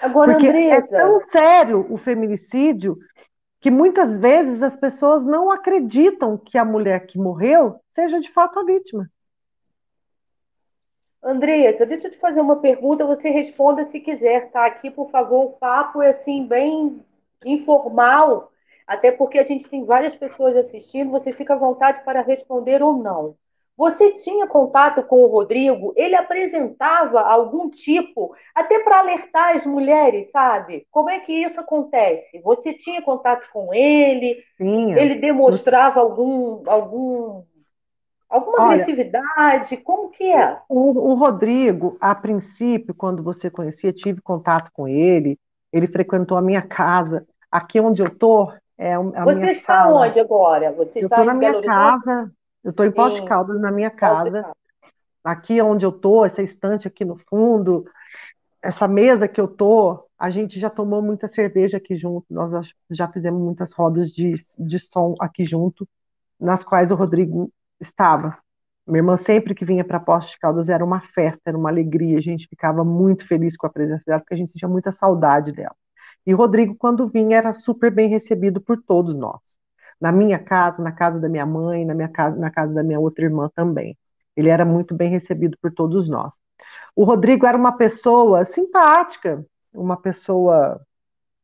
[0.01, 0.75] Agora, Porque Andresa...
[0.75, 2.97] é tão sério o feminicídio
[3.61, 8.59] que muitas vezes as pessoas não acreditam que a mulher que morreu seja de fato
[8.59, 9.09] a vítima.
[11.23, 14.65] Andresa, deixa eu te fazer uma pergunta, você responda se quiser, tá?
[14.65, 17.03] Aqui, por favor, o papo é assim, bem
[17.43, 18.51] informal,
[18.87, 22.97] até porque a gente tem várias pessoas assistindo, você fica à vontade para responder ou
[22.97, 23.35] não.
[23.77, 25.93] Você tinha contato com o Rodrigo?
[25.95, 30.87] Ele apresentava algum tipo, até para alertar as mulheres, sabe?
[30.89, 32.41] Como é que isso acontece?
[32.41, 34.43] Você tinha contato com ele?
[34.57, 34.97] Tinha.
[34.97, 37.43] Ele demonstrava algum, algum,
[38.27, 39.77] alguma Olha, agressividade?
[39.77, 40.59] Como que é?
[40.67, 45.37] O, o Rodrigo, a princípio, quando você conhecia, tive contato com ele,
[45.71, 47.27] ele frequentou a minha casa.
[47.51, 49.91] Aqui onde eu tô é a Você está sala.
[49.91, 50.71] onde agora?
[50.71, 51.99] Você Eu está estou na minha Belo Horizonte?
[51.99, 52.31] casa,
[52.63, 54.47] eu estou em Poços de Caldas, na minha casa.
[55.23, 57.85] Aqui onde eu estou, essa estante aqui no fundo,
[58.63, 62.61] essa mesa que eu tô, a gente já tomou muita cerveja aqui junto, nós já-
[62.91, 65.87] já fizemos muitas rodas de, de som aqui junto,
[66.39, 68.37] nas quais o Rodrigo estava.
[68.87, 72.17] Minha irmã sempre que vinha para Poços de Caldas era uma festa, era uma alegria,
[72.17, 75.51] a gente ficava muito feliz com a presença dela, porque a gente sentia muita saudade
[75.53, 75.75] dela.
[76.27, 79.41] E Rodrigo, quando vinha, era super bem recebido por todos nós.
[79.99, 82.99] Na minha casa, na casa da minha mãe, na minha casa, na casa da minha
[82.99, 83.97] outra irmã também.
[84.35, 86.35] Ele era muito bem recebido por todos nós.
[86.93, 90.81] O Rodrigo era uma pessoa simpática, uma pessoa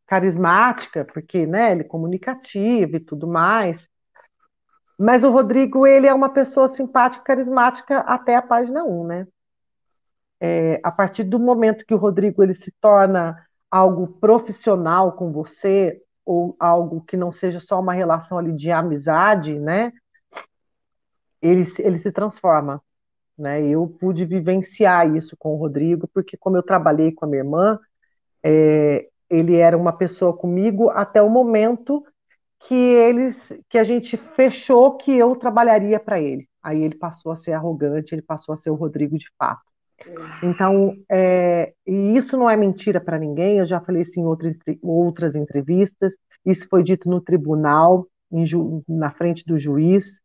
[0.06, 3.90] carismática, porque, né, ele é comunicativo e tudo mais.
[5.00, 9.28] Mas o Rodrigo, ele é uma pessoa simpática, carismática até a página 1, né?
[10.42, 13.38] É, a partir do momento que o Rodrigo ele se torna
[13.74, 19.58] algo profissional com você, ou algo que não seja só uma relação ali de amizade,
[19.58, 19.92] né?
[21.42, 22.80] Ele, ele se transforma,
[23.36, 23.66] né?
[23.66, 27.80] Eu pude vivenciar isso com o Rodrigo, porque como eu trabalhei com a minha irmã,
[28.44, 32.06] é, ele era uma pessoa comigo até o momento
[32.68, 36.48] que eles, que a gente fechou que eu trabalharia para ele.
[36.62, 39.73] Aí ele passou a ser arrogante, ele passou a ser o Rodrigo de fato.
[40.42, 44.56] Então, é, e isso não é mentira para ninguém, eu já falei isso em outras,
[44.82, 48.44] outras entrevistas, isso foi dito no tribunal, em
[48.88, 50.22] na frente do juiz.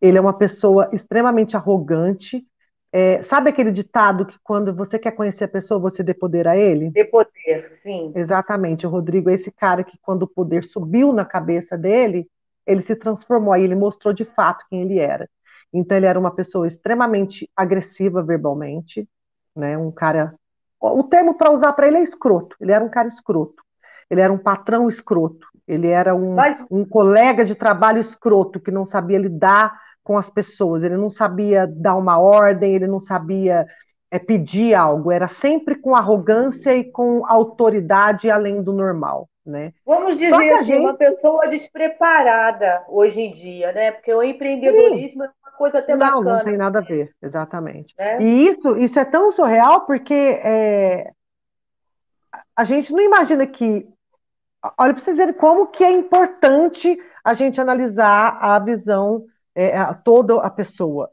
[0.00, 2.44] Ele é uma pessoa extremamente arrogante.
[2.92, 6.56] É, sabe aquele ditado que quando você quer conhecer a pessoa, você dê poder a
[6.56, 6.90] ele?
[6.90, 8.12] De poder, sim.
[8.14, 12.28] Exatamente, o Rodrigo é esse cara que, quando o poder subiu na cabeça dele,
[12.66, 15.28] ele se transformou, aí ele mostrou de fato quem ele era.
[15.72, 19.08] Então, ele era uma pessoa extremamente agressiva verbalmente,
[19.54, 19.76] né?
[19.76, 20.34] Um cara.
[20.80, 22.56] O termo para usar para ele é escroto.
[22.60, 23.62] Ele era um cara escroto.
[24.10, 25.46] Ele era um patrão escroto.
[25.66, 30.28] Ele era um, Mas, um colega de trabalho escroto que não sabia lidar com as
[30.28, 30.82] pessoas.
[30.82, 33.66] Ele não sabia dar uma ordem, ele não sabia
[34.10, 35.10] é, pedir algo.
[35.10, 39.72] Era sempre com arrogância e com autoridade além do normal, né?
[39.84, 43.90] vamos dizer a assim, gente uma pessoa despreparada hoje em dia, né?
[43.90, 47.94] Porque o empreendedorismo é uma coisa até Não, não bacana, tem nada a ver, exatamente.
[47.98, 48.22] né?
[48.22, 51.10] E isso, isso é tão surreal porque é,
[52.56, 53.86] a gente não imagina que.
[54.78, 59.92] Olha, para vocês verem como que é importante a gente analisar a visão, é, a-
[59.92, 61.10] toda a pessoa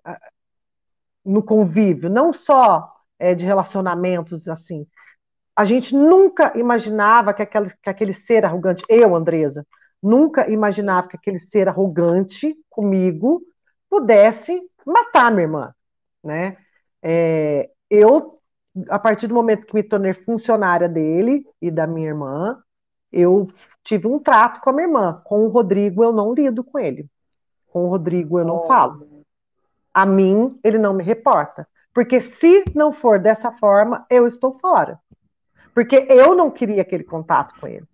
[1.23, 4.87] no convívio, não só é, de relacionamentos assim.
[5.55, 9.65] A gente nunca imaginava que aquele, que aquele ser arrogante, eu, Andresa,
[10.01, 13.41] nunca imaginava que aquele ser arrogante comigo
[13.91, 15.75] pudesse matar minha irmã,
[16.23, 16.55] né?
[17.03, 18.39] É, eu,
[18.89, 22.57] a partir do momento que me tornei funcionária dele e da minha irmã,
[23.11, 23.49] eu
[23.83, 25.21] tive um trato com a minha irmã.
[25.25, 27.05] Com o Rodrigo, eu não lido com ele.
[27.67, 29.05] Com o Rodrigo, eu não falo.
[29.93, 31.67] A mim, ele não me reporta.
[31.93, 34.97] Porque se não for dessa forma, eu estou fora.
[35.73, 37.85] Porque eu não queria aquele contato com ele.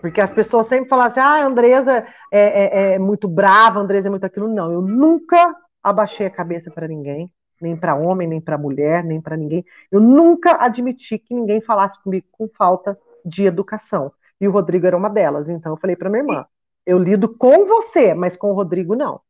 [0.00, 3.82] Porque as pessoas sempre falam assim, ah, a Andresa é, é- é muito brava, a
[3.82, 4.48] Andresa é muito aquilo.
[4.48, 7.30] Não, eu nunca abaixei a cabeça para ninguém,
[7.60, 9.64] nem para homem, nem para mulher, nem para ninguém.
[9.90, 14.12] Eu nunca admiti que ninguém falasse comigo com falta de educação.
[14.40, 15.48] E o Rodrigo era uma delas.
[15.50, 16.46] Então eu falei para minha irmã,
[16.86, 19.20] eu lido com você, mas com o Rodrigo não.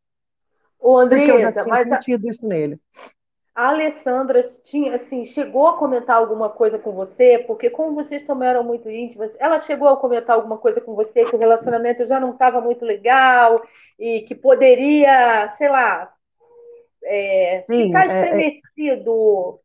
[0.80, 2.80] Ô, Porque eu já Andresa, tinha mas sentido isso nele.
[3.60, 7.44] A Alessandra tinha, assim, chegou a comentar alguma coisa com você?
[7.46, 11.26] Porque como vocês também eram muito íntimas, ela chegou a comentar alguma coisa com você
[11.26, 13.62] que o relacionamento já não estava muito legal
[13.98, 16.10] e que poderia, sei lá,
[17.04, 19.60] é, Sim, ficar é- é- estremecido.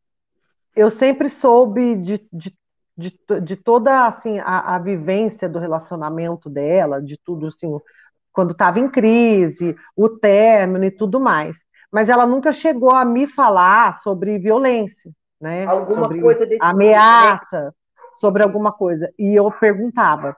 [0.76, 2.54] eu sempre soube de, de
[2.98, 7.78] de, de toda assim a, a, vivência do relacionamento dela, de tudo assim,
[8.32, 11.58] quando estava em crise, o término e tudo mais.
[11.96, 15.64] Mas ela nunca chegou a me falar sobre violência, né?
[15.64, 17.70] Alguma sobre coisa desse ameaça, tipo, né?
[18.16, 19.10] sobre alguma coisa.
[19.18, 20.36] E eu perguntava,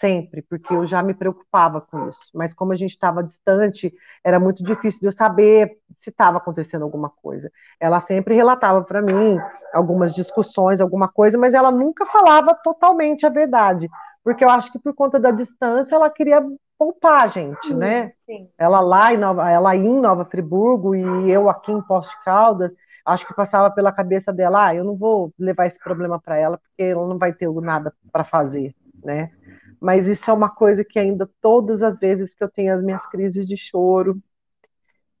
[0.00, 2.28] sempre, porque eu já me preocupava com isso.
[2.34, 3.94] Mas como a gente estava distante,
[4.24, 7.52] era muito difícil de eu saber se estava acontecendo alguma coisa.
[7.78, 9.38] Ela sempre relatava para mim
[9.72, 13.88] algumas discussões, alguma coisa, mas ela nunca falava totalmente a verdade,
[14.24, 16.44] porque eu acho que por conta da distância ela queria
[16.78, 18.12] poupar a gente, sim, né?
[18.26, 18.48] Sim.
[18.58, 22.72] Ela lá em Nova, ela em Nova Friburgo e eu aqui em Poste Caldas,
[23.04, 26.58] acho que passava pela cabeça dela, ah, eu não vou levar esse problema para ela
[26.58, 28.74] porque ela não vai ter nada para fazer,
[29.04, 29.30] né?
[29.80, 33.06] mas isso é uma coisa que ainda todas as vezes que eu tenho as minhas
[33.06, 34.20] crises de choro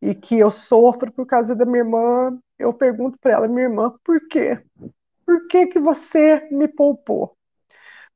[0.00, 3.94] e que eu sofro por causa da minha irmã, eu pergunto para ela, minha irmã,
[4.04, 4.60] por quê?
[5.24, 7.35] Por que que você me poupou?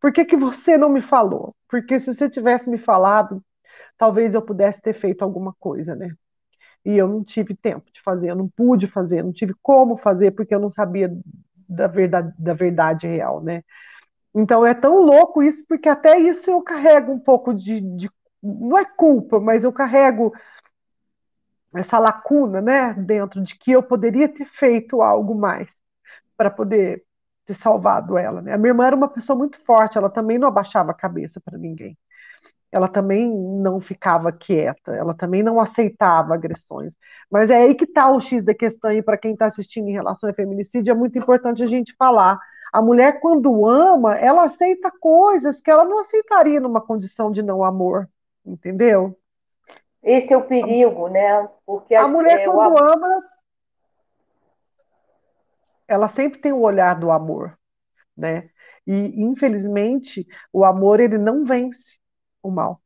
[0.01, 1.55] Por que que você não me falou?
[1.69, 3.43] Porque se você tivesse me falado,
[3.99, 6.15] talvez eu pudesse ter feito alguma coisa, né?
[6.85, 10.31] E eu não tive tempo de fazer, eu não pude fazer, não tive como fazer
[10.33, 11.11] porque eu não sabia
[11.69, 13.63] da verdade, da verdade real, né?
[14.35, 18.11] Então é tão louco isso, porque até isso eu carrego um pouco de, de
[18.43, 20.33] não é culpa, mas eu carrego
[21.75, 25.69] essa lacuna, né, dentro de que eu poderia ter feito algo mais
[26.37, 27.05] para poder
[27.51, 28.41] ter salvado ela.
[28.41, 28.53] Né?
[28.53, 31.59] A minha irmã era uma pessoa muito forte, ela também não abaixava a cabeça para
[31.59, 31.99] ninguém.
[32.73, 36.95] Ela também não ficava quieta, ela também não aceitava agressões.
[37.29, 39.93] Mas é aí que está o X da questão, e para quem está assistindo em
[39.93, 42.39] relação ao feminicídio, é muito importante a gente falar
[42.73, 47.65] a mulher, quando ama, ela aceita coisas que ela não aceitaria numa condição de não
[47.65, 48.09] amor,
[48.47, 49.19] entendeu?
[50.01, 51.49] Esse é o perigo, né?
[51.67, 52.85] Porque a mulher, é, quando o...
[52.85, 53.25] ama,
[55.91, 57.59] ela sempre tem o olhar do amor,
[58.17, 58.49] né?
[58.87, 61.99] E, infelizmente, o amor, ele não vence
[62.41, 62.81] o mal.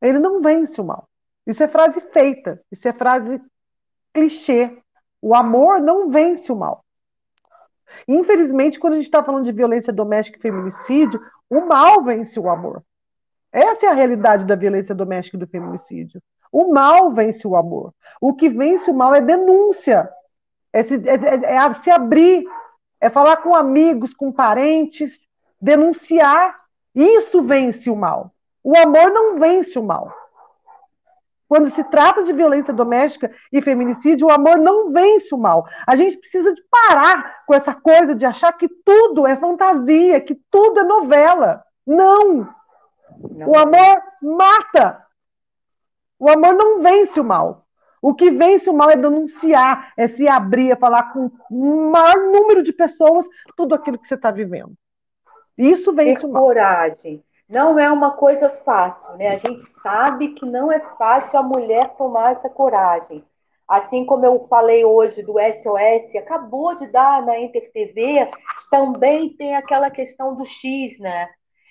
[0.00, 1.06] Ele não vence o mal.
[1.46, 3.38] Isso é frase feita, isso é frase
[4.14, 4.82] clichê.
[5.20, 6.82] O amor não vence o mal.
[8.08, 11.20] Infelizmente, quando a gente está falando de violência doméstica e feminicídio,
[11.50, 12.82] o mal vence o amor.
[13.52, 16.22] Essa é a realidade da violência doméstica e do feminicídio.
[16.50, 17.94] O mal vence o amor.
[18.22, 20.10] O que vence o mal é denúncia,
[20.72, 22.44] é se, é, é, é se abrir,
[23.00, 25.26] é falar com amigos, com parentes,
[25.60, 26.58] denunciar.
[26.94, 28.32] Isso vence o mal.
[28.62, 30.12] O amor não vence o mal.
[31.48, 35.66] Quando se trata de violência doméstica e feminicídio, o amor não vence o mal.
[35.84, 40.36] A gente precisa de parar com essa coisa de achar que tudo é fantasia, que
[40.48, 41.64] tudo é novela.
[41.84, 42.48] Não!
[43.30, 43.48] não.
[43.48, 45.04] O amor mata.
[46.20, 47.66] O amor não vence o mal.
[48.02, 52.16] O que vence o mal é denunciar, é se abrir, é falar com o maior
[52.32, 53.26] número de pessoas
[53.56, 54.74] tudo aquilo que você está vivendo.
[55.56, 56.42] Isso vence Ter o mal.
[56.44, 59.28] coragem não é uma coisa fácil, né?
[59.30, 63.24] A gente sabe que não é fácil a mulher tomar essa coragem.
[63.68, 68.28] Assim como eu falei hoje do SOS, acabou de dar na Inter TV,
[68.70, 71.28] também tem aquela questão do X, né?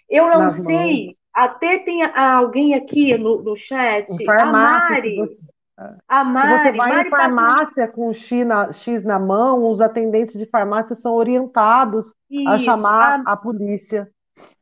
[0.09, 1.15] Eu não Nas sei, mãos.
[1.33, 5.17] até tem alguém aqui no, no chat, a Mari.
[6.07, 7.93] A Mari, Se você vai Mari em farmácia tá...
[7.93, 13.21] com X na, X na mão, os atendentes de farmácia são orientados Isso, a chamar
[13.25, 13.33] a...
[13.33, 14.09] a polícia.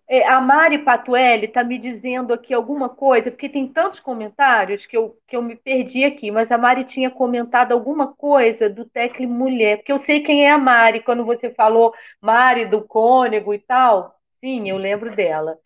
[0.10, 4.96] É, a Mari Patuelli está me dizendo aqui alguma coisa, porque tem tantos comentários que
[4.96, 9.28] eu, que eu me perdi aqui, mas a Mari tinha comentado alguma coisa do Tecle
[9.28, 13.60] Mulher, porque eu sei quem é a Mari, quando você falou Mari do Cônego e
[13.60, 14.16] tal.
[14.40, 15.58] Sim, eu lembro dela.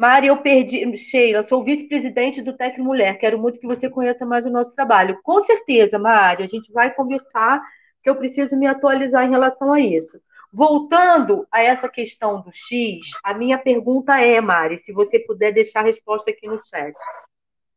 [0.00, 0.96] Mari, eu perdi.
[0.96, 3.18] Sheila, sou vice-presidente do Tec Mulher.
[3.18, 5.20] Quero muito que você conheça mais o nosso trabalho.
[5.22, 7.60] Com certeza, Mari, a gente vai conversar,
[8.02, 10.18] que eu preciso me atualizar em relação a isso.
[10.50, 15.80] Voltando a essa questão do X, a minha pergunta é, Mari, se você puder deixar
[15.80, 16.96] a resposta aqui no chat.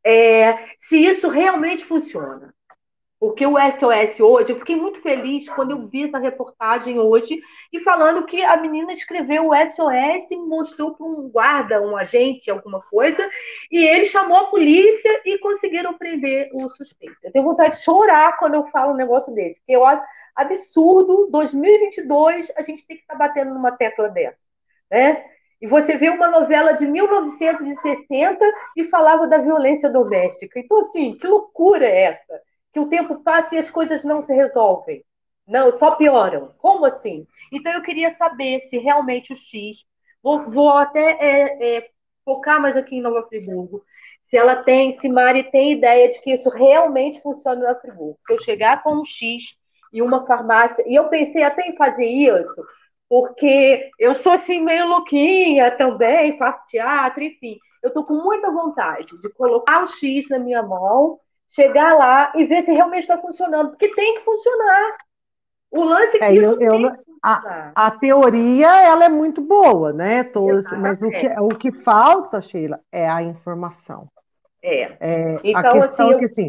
[0.02, 2.56] É, se isso realmente funciona.
[3.24, 7.80] Porque o SOS hoje, eu fiquei muito feliz quando eu vi essa reportagem hoje e
[7.80, 12.82] falando que a menina escreveu o SOS e mostrou para um guarda, um agente, alguma
[12.82, 13.26] coisa,
[13.72, 17.16] e ele chamou a polícia e conseguiram prender o suspeito.
[17.24, 20.04] Eu tenho vontade de chorar quando eu falo um negócio desse, porque eu acho
[20.36, 24.38] absurdo, 2022, a gente tem que estar tá batendo numa tecla dessa,
[24.92, 25.24] né?
[25.62, 28.46] E você vê uma novela de 1960
[28.76, 30.60] e falava da violência doméstica.
[30.60, 32.53] Então, assim, que loucura é essa?
[32.74, 35.06] Que o tempo passa e as coisas não se resolvem.
[35.48, 36.54] Não, só pioram.
[36.58, 37.28] Como assim?
[37.52, 39.86] Então eu queria saber se realmente o X,
[40.22, 41.90] vou, vou até é, é,
[42.26, 43.84] focar mais aqui em Nova Friburgo,
[44.26, 48.18] se ela tem, se Mari tem ideia de que isso realmente funciona na Friburgo.
[48.26, 49.56] Se eu chegar com um X
[49.92, 52.64] e uma farmácia, e eu pensei até em fazer isso,
[53.08, 57.60] porque eu sou assim meio louquinha também, faço teatro, enfim.
[57.84, 61.20] Eu estou com muita vontade de colocar o X na minha mão,
[61.54, 64.98] chegar lá e ver se realmente está funcionando, porque tem que funcionar.
[65.72, 66.92] O lance é que é, isso eu, eu,
[67.24, 70.24] a, a, teoria ela é muito boa, né?
[70.24, 74.08] Todos, mas o que, o que falta, Sheila, é a informação.
[74.62, 74.98] É.
[75.00, 76.48] é então, a questão assim, é que assim,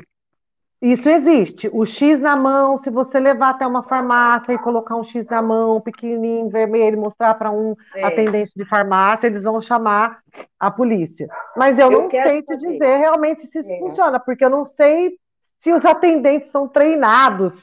[0.92, 1.70] isso existe.
[1.72, 5.40] O X na mão, se você levar até uma farmácia e colocar um X na
[5.40, 8.04] mão, pequenininho, vermelho, mostrar para um é.
[8.04, 10.18] atendente de farmácia, eles vão chamar
[10.60, 11.26] a polícia.
[11.56, 13.78] Mas eu, eu não sei te dizer realmente se isso é.
[13.78, 15.18] funciona, porque eu não sei
[15.58, 17.54] se os atendentes são treinados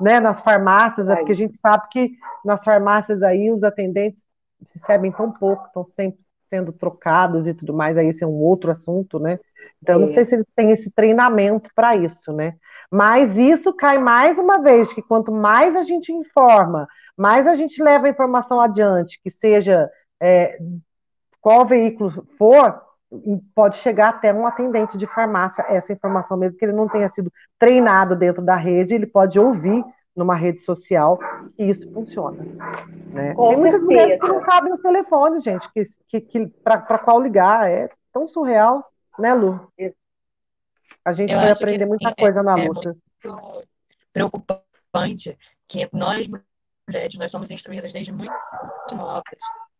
[0.00, 2.12] né, nas farmácias, é porque a gente sabe que
[2.42, 4.24] nas farmácias aí os atendentes
[4.72, 8.70] recebem tão pouco, estão sempre sendo trocados e tudo mais, aí esse é um outro
[8.70, 9.38] assunto, né?
[9.82, 9.98] Então, é.
[9.98, 12.54] não sei se eles têm esse treinamento para isso, né?
[12.90, 17.82] Mas isso cai mais uma vez, que quanto mais a gente informa, mais a gente
[17.82, 20.58] leva a informação adiante, que seja é,
[21.40, 22.80] qual veículo for,
[23.54, 27.32] pode chegar até um atendente de farmácia essa informação, mesmo que ele não tenha sido
[27.58, 31.18] treinado dentro da rede, ele pode ouvir numa rede social
[31.58, 32.44] e isso funciona.
[33.08, 33.34] Né?
[33.34, 33.84] Com Tem muitas certeza.
[33.84, 38.28] mulheres que não sabem os telefones, gente, que, que, que para qual ligar, é tão
[38.28, 38.84] surreal,
[39.18, 39.72] né, Lu?
[41.04, 42.96] A gente Eu vai aprender muita é, coisa na é luta.
[43.24, 43.68] Muito
[44.12, 48.32] preocupante que nós mulheres nós somos instruídas desde muito
[48.94, 49.22] novas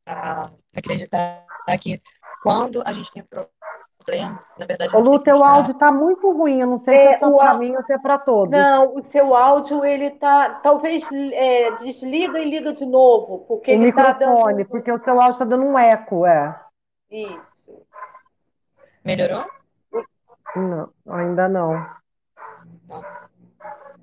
[0.06, 1.44] a acreditar
[1.80, 2.00] que
[2.42, 4.96] quando a gente tem problema, na verdade.
[4.96, 6.60] Ô, Lu, teu áudio está muito ruim.
[6.60, 8.50] Eu não sei é, se é só para mim ou se é para todos.
[8.50, 10.60] Não, o seu áudio ele tá.
[10.62, 14.64] Talvez é, desliga e liga de novo, porque o ele microfone, tá dando...
[14.66, 16.58] porque o seu áudio está dando um eco, é.
[17.10, 17.51] Isso.
[19.04, 19.44] Melhorou?
[20.54, 21.86] Não, ainda não.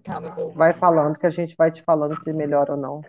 [0.04, 0.52] Calma, vou...
[0.52, 3.02] Vai falando que a gente vai te falando se melhora ou não.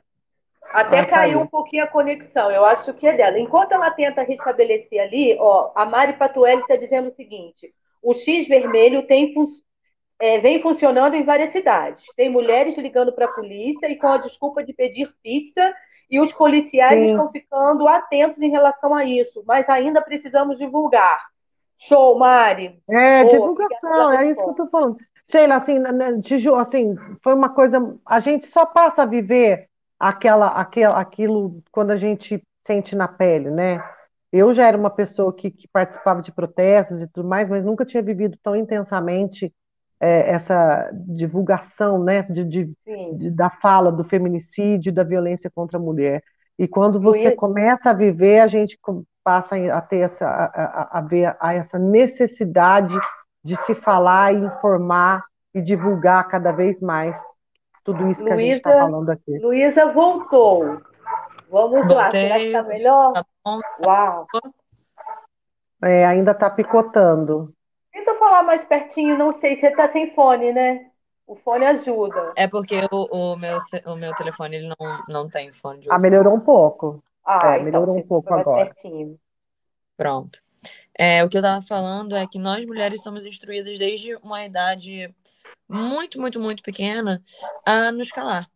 [0.73, 3.39] Até caiu um pouquinho a conexão, eu acho que é dela.
[3.41, 8.47] Enquanto ela tenta restabelecer ali, ó, a Mari Patuelli está dizendo o seguinte: o X
[8.47, 9.45] vermelho tem fun
[10.21, 12.05] é, vem funcionando em várias cidades.
[12.15, 15.75] Tem mulheres ligando para a polícia e com a desculpa de pedir pizza,
[16.11, 17.07] e os policiais Sim.
[17.07, 21.27] estão ficando atentos em relação a isso, mas ainda precisamos divulgar.
[21.81, 22.79] Show, Mari.
[22.89, 24.97] É, Boa, divulgação, é isso que eu estou falando.
[25.31, 25.79] Sheila, assim,
[26.59, 27.97] assim, foi uma coisa.
[28.05, 29.67] A gente só passa a viver
[29.99, 33.83] aquela, aquela, aquilo quando a gente sente na pele, né?
[34.31, 37.85] Eu já era uma pessoa que, que participava de protestos e tudo mais, mas nunca
[37.85, 39.53] tinha vivido tão intensamente
[39.99, 42.73] é, essa divulgação, né, de, de,
[43.17, 46.23] de, da fala do feminicídio, da violência contra a mulher.
[46.59, 48.79] E quando você começa a viver, a gente
[49.25, 52.99] passa a ter essa, a, a, ver a essa necessidade
[53.45, 57.19] de se falar e informar e divulgar cada vez mais
[57.85, 59.39] tudo isso que Luísa, a gente está falando aqui.
[59.39, 60.81] Luísa voltou.
[61.51, 63.13] Vamos Voltei, lá, será que está melhor?
[63.13, 63.25] Tá
[63.85, 64.27] Uau!
[65.83, 67.53] É, ainda está picotando.
[67.93, 70.87] Tenta falar mais pertinho, não sei, você está sem fone, né?
[71.27, 72.33] O fone ajuda.
[72.37, 75.99] É porque o, o, meu, o meu telefone ele não, não tem fone de Ah,
[75.99, 77.03] melhorou um pouco.
[77.25, 78.67] Ah, é, então, melhorou um pouco agora.
[78.67, 79.19] Pertinho.
[79.97, 80.41] Pronto.
[80.99, 85.15] É, o que eu estava falando é que nós mulheres somos instruídas desde uma idade
[85.69, 87.23] muito, muito, muito pequena
[87.65, 88.51] a nos calar.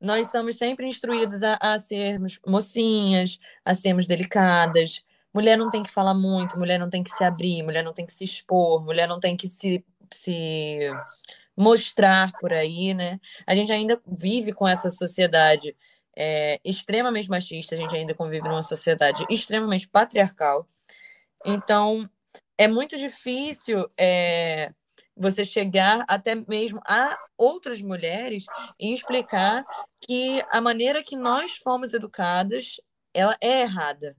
[0.00, 5.04] Nós somos sempre instruídas a, a sermos mocinhas, a sermos delicadas.
[5.34, 8.06] Mulher não tem que falar muito, mulher não tem que se abrir, mulher não tem
[8.06, 10.90] que se expor, mulher não tem que se, se
[11.56, 13.18] mostrar por aí, né?
[13.46, 15.74] A gente ainda vive com essa sociedade
[16.20, 20.68] é, extremamente machista, a gente ainda convive numa sociedade extremamente patriarcal.
[21.46, 22.10] Então,
[22.58, 24.74] é muito difícil é,
[25.16, 28.46] você chegar até mesmo a outras mulheres
[28.80, 29.64] e explicar
[30.00, 32.80] que a maneira que nós fomos educadas,
[33.14, 34.16] ela é errada.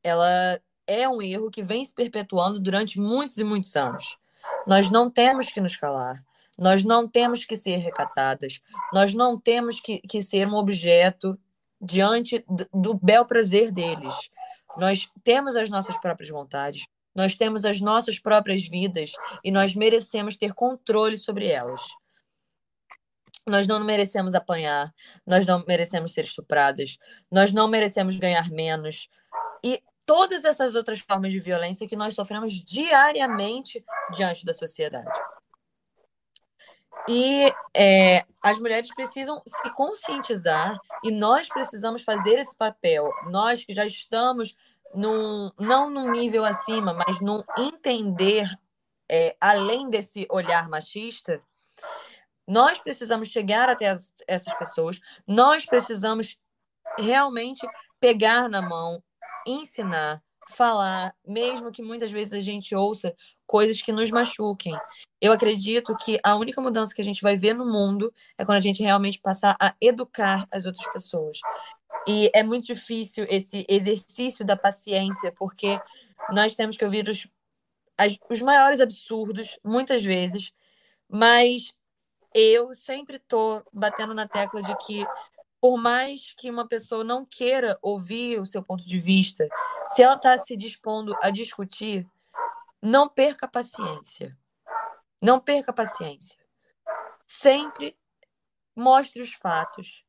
[0.00, 4.16] Ela é um erro que vem se perpetuando durante muitos e muitos anos.
[4.64, 6.24] Nós não temos que nos calar.
[6.58, 8.60] Nós não temos que ser recatadas.
[8.92, 11.38] Nós não temos que, que ser um objeto
[11.80, 14.14] diante do bel prazer deles.
[14.76, 20.36] Nós temos as nossas próprias vontades, nós temos as nossas próprias vidas e nós merecemos
[20.36, 21.82] ter controle sobre elas.
[23.46, 24.92] Nós não merecemos apanhar,
[25.26, 26.98] nós não merecemos ser estupradas,
[27.30, 29.08] nós não merecemos ganhar menos.
[29.62, 35.10] E todas essas outras formas de violência que nós sofremos diariamente diante da sociedade.
[37.08, 43.10] E é, as mulheres precisam se conscientizar e nós precisamos fazer esse papel.
[43.30, 44.56] Nós que já estamos
[44.94, 48.48] num, não num nível acima, mas num entender
[49.08, 51.42] é, além desse olhar machista,
[52.46, 56.38] Nós precisamos chegar até as, essas pessoas, nós precisamos
[56.98, 57.66] realmente
[58.00, 59.02] pegar na mão,
[59.46, 60.22] ensinar,
[60.52, 63.14] falar, mesmo que muitas vezes a gente ouça
[63.46, 64.76] coisas que nos machuquem.
[65.20, 68.58] Eu acredito que a única mudança que a gente vai ver no mundo é quando
[68.58, 71.38] a gente realmente passar a educar as outras pessoas.
[72.06, 75.80] E é muito difícil esse exercício da paciência, porque
[76.32, 77.28] nós temos que ouvir os,
[77.98, 80.52] as, os maiores absurdos, muitas vezes,
[81.08, 81.74] mas
[82.34, 85.06] eu sempre estou batendo na tecla de que
[85.60, 89.48] por mais que uma pessoa não queira ouvir o seu ponto de vista,
[89.88, 92.06] se ela está se dispondo a discutir,
[92.82, 94.36] não perca a paciência.
[95.20, 96.38] Não perca a paciência.
[97.26, 97.98] Sempre
[98.76, 100.04] mostre os fatos,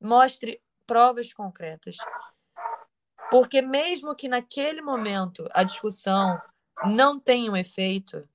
[0.00, 1.96] mostre provas concretas.
[3.30, 6.40] Porque mesmo que naquele momento a discussão
[6.86, 8.26] não tenha um efeito,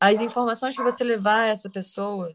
[0.00, 2.34] as informações que você levar a essa pessoa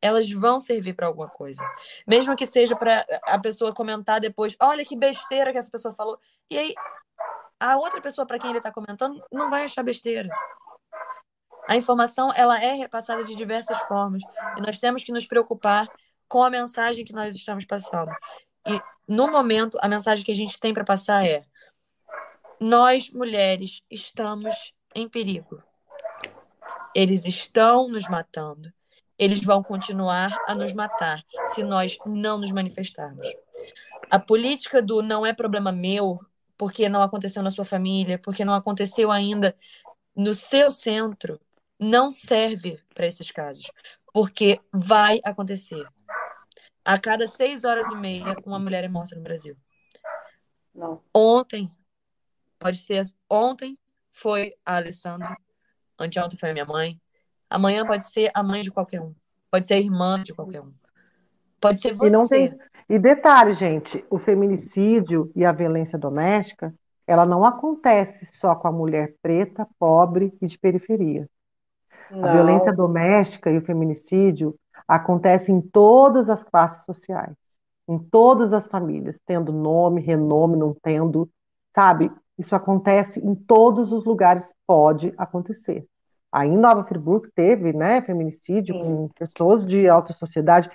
[0.00, 1.62] elas vão servir para alguma coisa.
[2.06, 6.18] Mesmo que seja para a pessoa comentar depois, olha que besteira que essa pessoa falou.
[6.50, 6.74] E aí,
[7.58, 10.28] a outra pessoa para quem ele está comentando não vai achar besteira.
[11.68, 14.22] A informação ela é repassada de diversas formas
[14.56, 15.88] e nós temos que nos preocupar
[16.28, 18.12] com a mensagem que nós estamos passando.
[18.66, 21.44] E no momento, a mensagem que a gente tem para passar é:
[22.60, 25.62] nós mulheres estamos em perigo.
[26.94, 28.72] Eles estão nos matando
[29.18, 33.26] eles vão continuar a nos matar se nós não nos manifestarmos.
[34.10, 36.20] A política do não é problema meu,
[36.56, 39.56] porque não aconteceu na sua família, porque não aconteceu ainda
[40.14, 41.40] no seu centro,
[41.78, 43.70] não serve para esses casos,
[44.12, 45.86] porque vai acontecer.
[46.84, 49.56] A cada seis horas e meia, uma mulher é morta no Brasil.
[50.74, 51.02] Não.
[51.12, 51.70] Ontem,
[52.58, 53.78] pode ser, ontem
[54.12, 55.36] foi a Alessandra,
[55.98, 57.00] anteontem foi a minha mãe,
[57.48, 59.14] Amanhã pode ser a mãe de qualquer um.
[59.50, 60.72] Pode ser a irmã de qualquer um.
[61.60, 62.08] Pode ser você.
[62.08, 62.54] E, não tem...
[62.88, 66.74] e detalhe, gente, o feminicídio e a violência doméstica,
[67.06, 71.28] ela não acontece só com a mulher preta, pobre e de periferia.
[72.10, 72.24] Não.
[72.24, 74.54] A violência doméstica e o feminicídio
[74.86, 77.36] acontecem em todas as classes sociais,
[77.88, 81.28] em todas as famílias, tendo nome, renome, não tendo,
[81.74, 82.10] sabe?
[82.38, 85.86] Isso acontece em todos os lugares, pode acontecer.
[86.36, 88.82] Aí em Nova Friburgo teve, né, feminicídio Sim.
[88.82, 90.70] com pessoas de alta sociedade.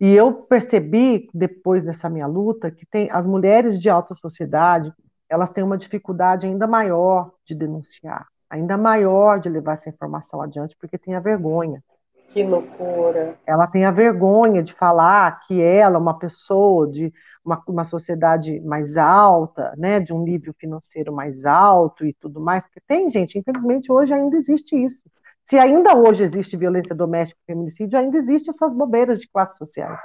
[0.00, 4.90] E eu percebi, depois dessa minha luta, que tem as mulheres de alta sociedade,
[5.28, 10.74] elas têm uma dificuldade ainda maior de denunciar, ainda maior de levar essa informação adiante,
[10.80, 11.84] porque tem a vergonha.
[12.34, 13.38] Que loucura.
[13.46, 17.14] Ela tem a vergonha de falar que ela, uma pessoa de
[17.44, 22.64] uma, uma sociedade mais alta, né, de um nível financeiro mais alto e tudo mais,
[22.64, 25.04] porque tem, gente, infelizmente hoje ainda existe isso.
[25.44, 30.00] Se ainda hoje existe violência doméstica e feminicídio, ainda existe essas bobeiras de classes sociais.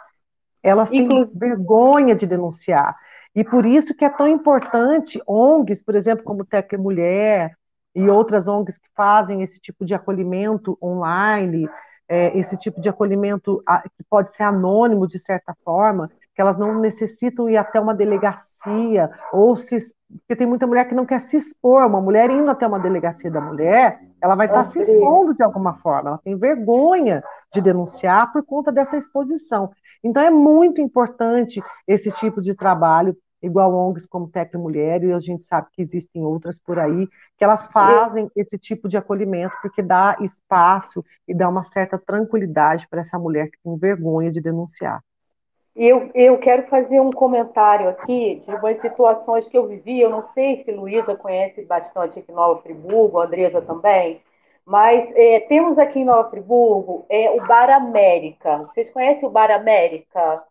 [0.62, 2.96] Elas têm Inclu vergonha de denunciar.
[3.34, 7.56] E por isso que é tão importante ONGs, por exemplo, como Tec Mulher
[7.96, 11.68] e outras ONGs que fazem esse tipo de acolhimento online,
[12.10, 13.64] é, esse tipo de acolhimento
[13.96, 19.12] que pode ser anônimo de certa forma, que elas não necessitam ir até uma delegacia,
[19.32, 19.78] ou se.
[20.22, 23.30] Porque tem muita mulher que não quer se expor, uma mulher indo até uma delegacia
[23.30, 28.34] da mulher, ela vai estar se expondo de alguma forma, ela tem vergonha de denunciar
[28.34, 29.70] por conta dessa exposição.
[30.04, 35.20] Então é muito importante esse tipo de trabalho igual ONGs como Tecno Mulher, e a
[35.20, 39.82] gente sabe que existem outras por aí, que elas fazem esse tipo de acolhimento, porque
[39.82, 45.02] dá espaço e dá uma certa tranquilidade para essa mulher que tem vergonha de denunciar.
[45.76, 50.02] Eu, eu quero fazer um comentário aqui de umas situações que eu vivi.
[50.02, 54.22] Eu não sei se Luísa conhece bastante aqui em Nova Friburgo, a Andresa também,
[54.66, 58.58] mas é, temos aqui em Nova Friburgo é, o Bar América.
[58.58, 60.44] Vocês conhecem o Bar América?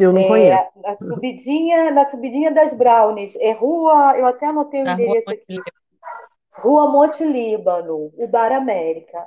[0.00, 0.70] Eu não é, conheço.
[0.76, 3.36] Na subidinha, na subidinha das Brownies.
[3.36, 5.56] É rua, eu até anotei o na endereço rua aqui.
[6.52, 9.26] Rua Monte Líbano, o Bar América.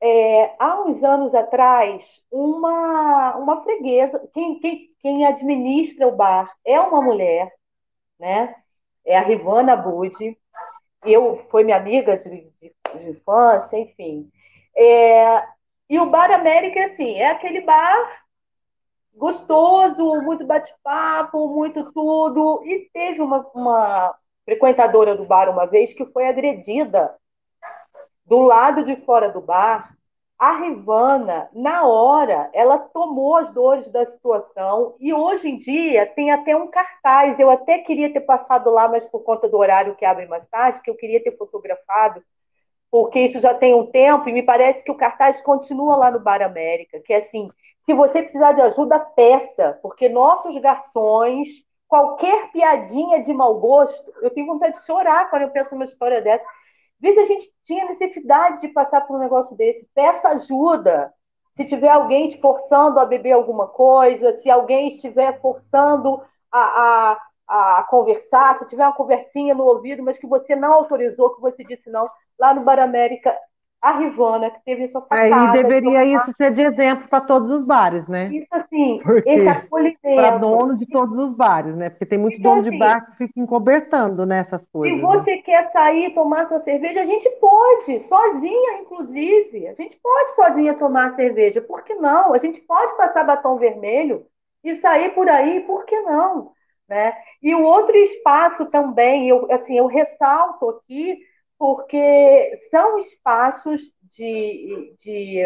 [0.00, 6.80] É, há uns anos atrás, uma, uma freguesa, quem, quem, quem administra o bar é
[6.80, 7.50] uma mulher,
[8.18, 8.54] né?
[9.04, 10.38] É a Rivana Budi.
[11.04, 14.30] Eu foi minha amiga de, de, de infância, enfim.
[14.76, 15.42] É,
[15.90, 18.27] e o Bar América, assim, é aquele bar
[19.18, 22.62] gostoso, muito bate-papo, muito tudo.
[22.64, 24.14] E teve uma, uma
[24.44, 27.14] frequentadora do bar uma vez que foi agredida
[28.26, 29.94] do lado de fora do bar.
[30.38, 36.30] A Rivana, na hora, ela tomou as dores da situação e hoje em dia tem
[36.30, 37.38] até um cartaz.
[37.40, 40.80] Eu até queria ter passado lá, mas por conta do horário que abre mais tarde,
[40.82, 42.22] que eu queria ter fotografado.
[42.90, 46.20] porque isso já tem um tempo e me parece que o cartaz continua lá no
[46.20, 47.50] Bar América, que é assim,
[47.88, 51.48] se você precisar de ajuda, peça, porque nossos garçons,
[51.86, 56.20] qualquer piadinha de mau gosto, eu tenho vontade de chorar quando eu penso numa história
[56.20, 56.44] dessa.
[57.00, 59.88] Vê se a gente tinha necessidade de passar por um negócio desse.
[59.94, 61.10] Peça ajuda.
[61.54, 66.20] Se tiver alguém te forçando a beber alguma coisa, se alguém estiver forçando
[66.52, 67.16] a,
[67.48, 71.40] a, a conversar, se tiver uma conversinha no ouvido, mas que você não autorizou, que
[71.40, 72.06] você disse não,
[72.38, 73.34] lá no Bar América
[73.80, 75.52] a Rivana, que teve essa sacada.
[75.52, 78.28] Aí deveria isso ser de exemplo para todos os bares, né?
[78.32, 79.98] Isso assim, Porque esse acolhimento.
[80.02, 81.88] Para dono de todos os bares, né?
[81.88, 84.96] Porque tem muito então, dono assim, de bar que fica encobertando nessas coisas.
[84.96, 85.42] Se você né?
[85.42, 89.68] quer sair tomar sua cerveja, a gente pode, sozinha, inclusive.
[89.68, 92.34] A gente pode sozinha tomar cerveja, por que não?
[92.34, 94.26] A gente pode passar batom vermelho
[94.64, 96.50] e sair por aí, por que não?
[96.88, 97.12] Né?
[97.40, 101.18] E o outro espaço também, eu, assim, eu ressalto aqui
[101.58, 105.42] porque são espaços de, de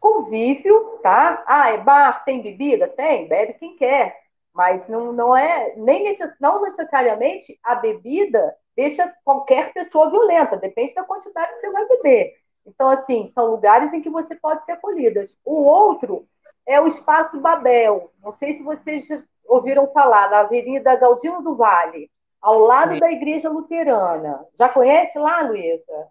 [0.00, 1.44] convívio, tá?
[1.46, 2.88] Ah, é bar, tem bebida?
[2.88, 4.16] Tem, bebe quem quer.
[4.54, 10.94] Mas não, não é, nem necess, não necessariamente a bebida deixa qualquer pessoa violenta, depende
[10.94, 12.34] da quantidade que você vai beber.
[12.66, 15.22] Então, assim, são lugares em que você pode ser acolhida.
[15.44, 16.26] O outro
[16.66, 18.12] é o Espaço Babel.
[18.22, 19.08] Não sei se vocês
[19.44, 22.10] ouviram falar, na Avenida Galdino do Vale
[22.40, 23.00] ao lado Sim.
[23.00, 24.44] da Igreja Luterana.
[24.58, 26.08] Já conhece lá, Luísa?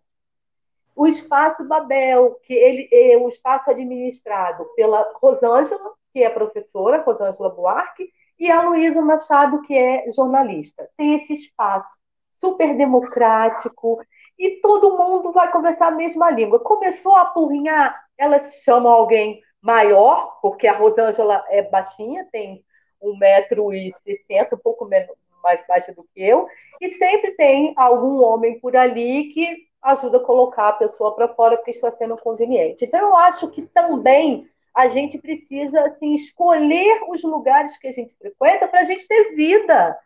[0.95, 7.49] O Espaço Babel, que ele é um espaço administrado pela Rosângela, que é professora, Rosângela
[7.49, 10.89] Buarque, e a Luísa Machado, que é jornalista.
[10.97, 11.97] Tem esse espaço
[12.37, 13.99] super democrático
[14.37, 16.59] e todo mundo vai conversar a mesma língua.
[16.59, 22.63] Começou a apurrinhar, elas chamam alguém maior, porque a Rosângela é baixinha, tem
[23.01, 26.47] 1,60m, um pouco menos, mais baixa do que eu,
[26.81, 31.57] e sempre tem algum homem por ali que ajuda a colocar a pessoa para fora
[31.57, 32.85] porque está sendo conveniente.
[32.85, 38.13] Então, eu acho que também a gente precisa assim, escolher os lugares que a gente
[38.15, 39.97] frequenta para a gente ter vida.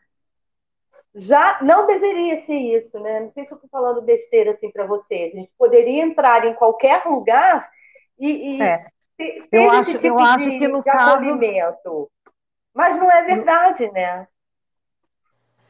[1.14, 3.20] Já não deveria ser isso, né?
[3.20, 5.34] Não sei se eu estou falando besteira assim para vocês.
[5.34, 7.70] A gente poderia entrar em qualquer lugar
[8.18, 8.86] e, e é.
[9.18, 11.06] ter, eu esse acho, tipo eu de, acho que no de caso...
[12.74, 14.26] Mas não é verdade, né?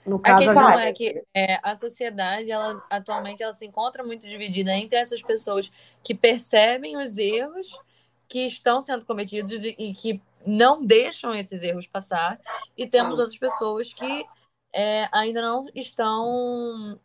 [0.05, 4.03] No caso, a questão a é que é, a sociedade, ela atualmente, ela se encontra
[4.03, 5.71] muito dividida entre essas pessoas
[6.03, 7.79] que percebem os erros
[8.27, 12.39] que estão sendo cometidos e, e que não deixam esses erros passar,
[12.75, 14.25] e temos outras pessoas que
[14.73, 16.99] é, ainda não estão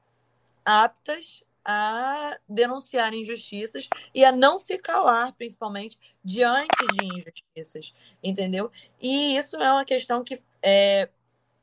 [0.64, 7.92] aptas a denunciar injustiças e a não se calar, principalmente, diante de injustiças,
[8.22, 8.70] entendeu?
[9.00, 11.08] E isso é uma questão que é,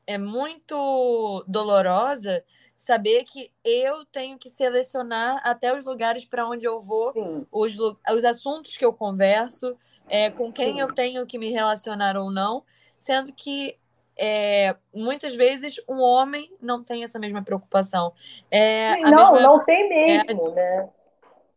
[0.06, 2.44] é muito dolorosa
[2.76, 8.24] saber que eu tenho que selecionar até os lugares para onde eu vou, os, os
[8.24, 9.76] assuntos que eu converso,
[10.08, 10.80] é, com quem Sim.
[10.80, 12.62] eu tenho que me relacionar ou não,
[12.96, 13.78] sendo que
[14.16, 18.12] é, muitas vezes um homem não tem essa mesma preocupação.
[18.50, 20.88] É, Sim, não, mesma, não tem mesmo, é, né?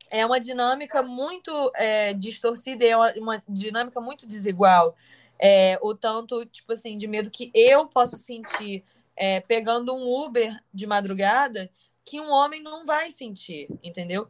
[0.09, 4.95] É uma dinâmica muito é, distorcida, é uma, uma dinâmica muito desigual.
[5.39, 8.83] É, o tanto, tipo assim, de medo que eu posso sentir
[9.15, 11.69] é, pegando um Uber de madrugada
[12.03, 14.27] que um homem não vai sentir, entendeu?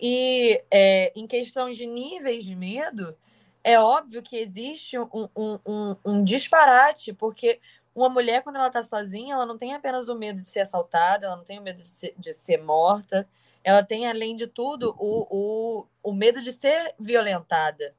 [0.00, 3.14] E é, em questão de níveis de medo,
[3.62, 7.60] é óbvio que existe um, um, um, um disparate, porque
[7.94, 11.26] uma mulher, quando ela está sozinha, ela não tem apenas o medo de ser assaltada,
[11.26, 13.28] ela não tem o medo de ser, de ser morta,
[13.62, 17.94] ela tem, além de tudo, o, o, o medo de ser violentada.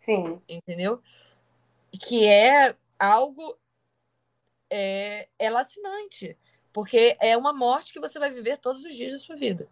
[0.00, 0.40] Sim.
[0.48, 1.02] Entendeu?
[1.98, 3.58] Que é algo
[4.70, 6.36] é, é lacinante,
[6.72, 9.68] porque é uma morte que você vai viver todos os dias da sua vida.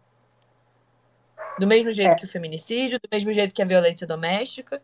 [1.57, 2.15] Do mesmo jeito é.
[2.15, 4.81] que o feminicídio, do mesmo jeito que a violência doméstica.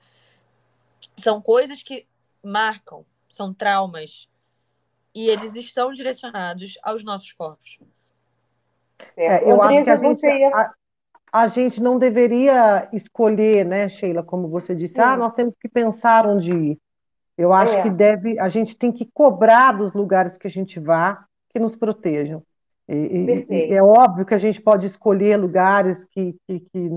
[1.18, 2.08] São coisas que
[2.42, 4.30] marcam, são traumas.
[5.14, 7.80] E eles estão direcionados aos nossos corpos.
[9.16, 10.74] É, eu acho que a gente, a,
[11.32, 16.26] a gente, não deveria escolher, né, Sheila, como você disse, ah, nós temos que pensar
[16.26, 16.80] onde ir.
[17.38, 17.84] Eu acho é.
[17.84, 21.76] que deve, a gente tem que cobrar dos lugares que a gente vá que nos
[21.76, 22.42] protejam.
[22.88, 26.90] E, e, é óbvio que a gente pode escolher lugares que, que, que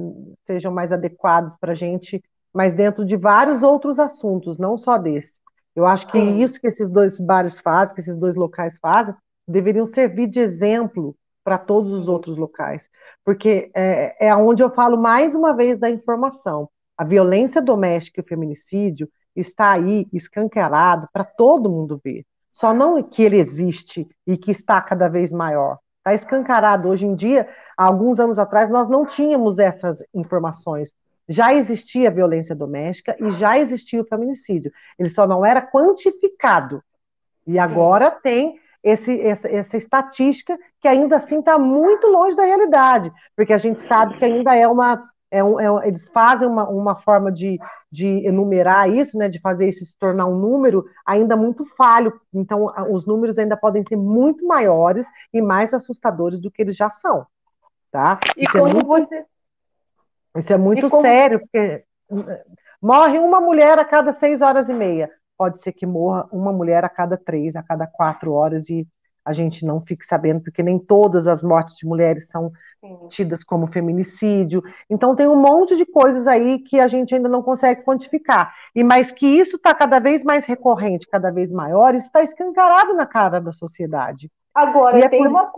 [0.45, 2.23] sejam mais adequados para a gente,
[2.53, 5.41] mas dentro de vários outros assuntos, não só desse.
[5.75, 6.43] Eu acho que Sim.
[6.43, 9.15] isso que esses dois bares fazem, que esses dois locais fazem,
[9.47, 12.91] deveriam servir de exemplo para todos os outros locais,
[13.25, 16.69] porque é, é onde eu falo mais uma vez da informação.
[16.97, 19.09] A violência doméstica e o feminicídio
[19.41, 22.25] está aí escancarado para todo mundo ver.
[22.53, 26.89] Só não que ele existe e que está cada vez maior, Está escancarado.
[26.89, 30.93] Hoje em dia, há alguns anos atrás, nós não tínhamos essas informações.
[31.29, 34.73] Já existia violência doméstica e já existia o feminicídio.
[34.99, 36.83] Ele só não era quantificado.
[37.47, 38.17] E agora Sim.
[38.23, 43.59] tem esse, essa, essa estatística que ainda assim está muito longe da realidade, porque a
[43.59, 45.05] gente sabe que ainda é uma.
[45.31, 47.59] É um, é, eles fazem uma, uma forma de,
[47.91, 52.19] de enumerar isso, né, de fazer isso se tornar um número ainda muito falho.
[52.33, 56.89] Então, os números ainda podem ser muito maiores e mais assustadores do que eles já
[56.89, 57.27] são.
[57.91, 58.19] Tá?
[58.37, 59.27] E isso é como é muito, você.
[60.37, 61.03] Isso é muito como...
[61.03, 62.45] sério, porque eh,
[62.81, 66.85] morre uma mulher a cada seis horas e meia pode ser que morra uma mulher
[66.85, 68.87] a cada três, a cada quatro horas, e
[69.25, 73.09] a gente não fique sabendo, porque nem todas as mortes de mulheres são Sim.
[73.09, 74.63] tidas como feminicídio.
[74.89, 78.55] Então tem um monte de coisas aí que a gente ainda não consegue quantificar.
[78.75, 82.95] E mas que isso está cada vez mais recorrente, cada vez maior, isso está escancarado
[82.95, 84.31] na cara da sociedade.
[84.55, 85.29] Agora é tem por...
[85.29, 85.53] uma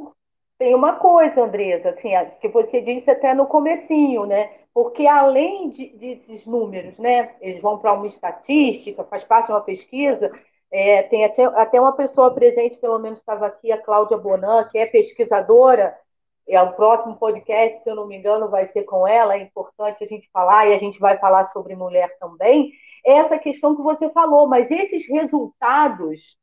[0.58, 4.50] tem uma coisa, Andresa, assim, que você disse até no comecinho, né?
[4.72, 9.60] porque além de, desses números, né, eles vão para uma estatística, faz parte de uma
[9.60, 10.30] pesquisa,
[10.70, 14.78] é, tem até, até, uma pessoa presente, pelo menos estava aqui, a Cláudia Bonan, que
[14.78, 15.96] é pesquisadora,
[16.48, 20.04] é o próximo podcast, se eu não me engano, vai ser com ela, é importante
[20.04, 22.72] a gente falar, e a gente vai falar sobre mulher também,
[23.04, 26.36] é essa questão que você falou, mas esses resultados,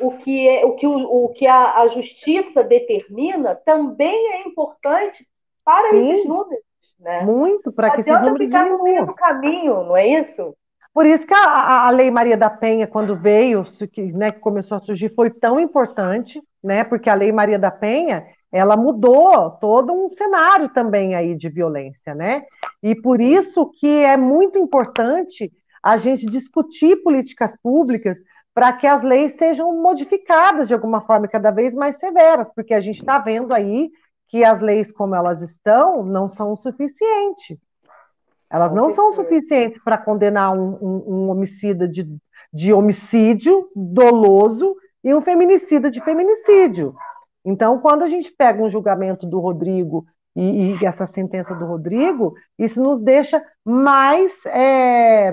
[0.00, 5.26] o que, é, o que, o, o que a, a justiça determina, também é importante
[5.64, 6.12] para Sim.
[6.12, 6.64] esses números.
[6.98, 7.22] Né?
[7.22, 10.54] Muito, para que esses números ficar no meio do caminho, não é isso?
[10.92, 14.76] Por isso que a, a, Lei Maria da Penha, quando veio, que, né, que começou
[14.76, 16.82] a surgir, foi tão importante, né?
[16.82, 22.14] Porque a Lei Maria da Penha, ela mudou todo um cenário também aí de violência,
[22.14, 22.42] né?
[22.82, 28.18] E por isso que é muito importante a gente discutir políticas públicas
[28.52, 32.80] para que as leis sejam modificadas de alguma forma cada vez mais severas, porque a
[32.80, 33.90] gente está vendo aí
[34.28, 37.58] que as leis como elas estão não são o suficiente.
[38.50, 42.06] Elas não são suficientes para condenar um, um, um homicida de,
[42.52, 46.94] de homicídio doloso e um feminicida de feminicídio.
[47.44, 52.34] Então, quando a gente pega um julgamento do Rodrigo e, e essa sentença do Rodrigo,
[52.58, 55.32] isso nos deixa mais é,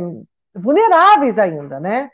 [0.55, 2.09] vulneráveis ainda, né?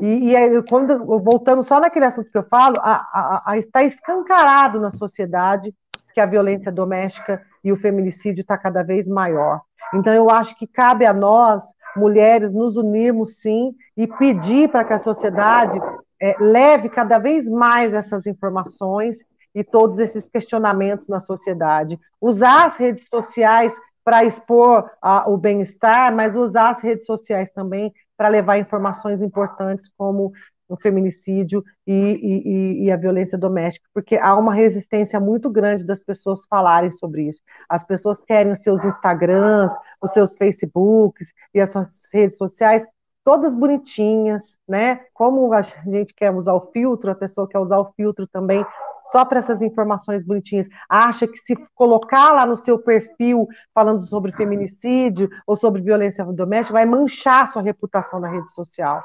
[0.00, 4.80] E, e quando, voltando só naquele assunto que eu falo, a, a, a, está escancarado
[4.80, 5.72] na sociedade
[6.12, 9.60] que a violência doméstica e o feminicídio está cada vez maior.
[9.94, 11.64] Então, eu acho que cabe a nós,
[11.96, 15.80] mulheres, nos unirmos sim e pedir para que a sociedade
[16.20, 19.18] é, leve cada vez mais essas informações
[19.54, 21.98] e todos esses questionamentos na sociedade.
[22.20, 23.74] Usar as redes sociais
[24.04, 29.90] para expor a, o bem-estar, mas usar as redes sociais também para levar informações importantes
[29.96, 30.32] como
[30.68, 36.00] o feminicídio e, e, e, a violência doméstica, porque há uma resistência muito grande das
[36.00, 37.42] pessoas falarem sobre isso.
[37.68, 42.86] As pessoas querem os seus Instagrams, os seus Facebooks e as suas redes sociais
[43.24, 45.00] todas bonitinhas, né?
[45.12, 48.64] Como a gente quer usar o filtro, a pessoa quer usar o filtro também
[49.12, 50.66] só para essas informações bonitinhas.
[50.88, 56.72] Acha que se colocar lá no seu perfil falando sobre feminicídio ou sobre violência doméstica
[56.72, 59.04] vai manchar sua reputação na rede social.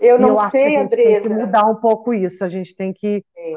[0.00, 1.20] Eu não eu sei, Andresa.
[1.20, 2.44] Tem que mudar um pouco isso.
[2.44, 3.56] A gente tem que, é.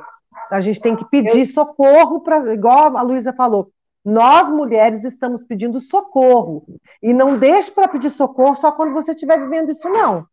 [0.52, 1.46] a gente tem que pedir eu...
[1.46, 3.72] socorro para, igual a Luísa falou.
[4.04, 6.66] Nós mulheres estamos pedindo socorro
[7.04, 10.26] e não deixe para pedir socorro só quando você estiver vivendo isso não.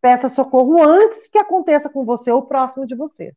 [0.00, 3.32] Peça socorro antes que aconteça com você ou próximo de você.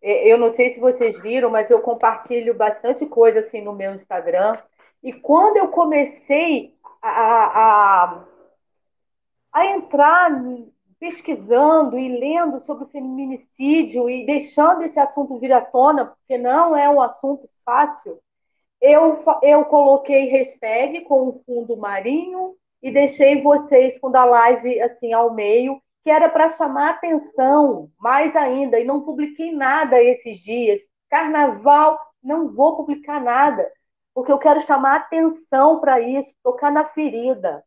[0.00, 3.94] É, eu não sei se vocês viram, mas eu compartilho bastante coisa assim no meu
[3.94, 4.56] Instagram.
[5.02, 8.24] E quando eu comecei a, a,
[9.52, 10.30] a entrar
[11.00, 16.76] pesquisando e lendo sobre o feminicídio e deixando esse assunto vir à tona, porque não
[16.76, 18.20] é um assunto fácil,
[18.80, 25.12] eu, eu coloquei hashtag com o fundo marinho e deixei vocês com a live assim
[25.12, 30.80] ao meio, que era para chamar atenção mais ainda, e não publiquei nada esses dias.
[31.10, 33.70] Carnaval, não vou publicar nada,
[34.14, 37.62] porque eu quero chamar atenção para isso, tocar na ferida.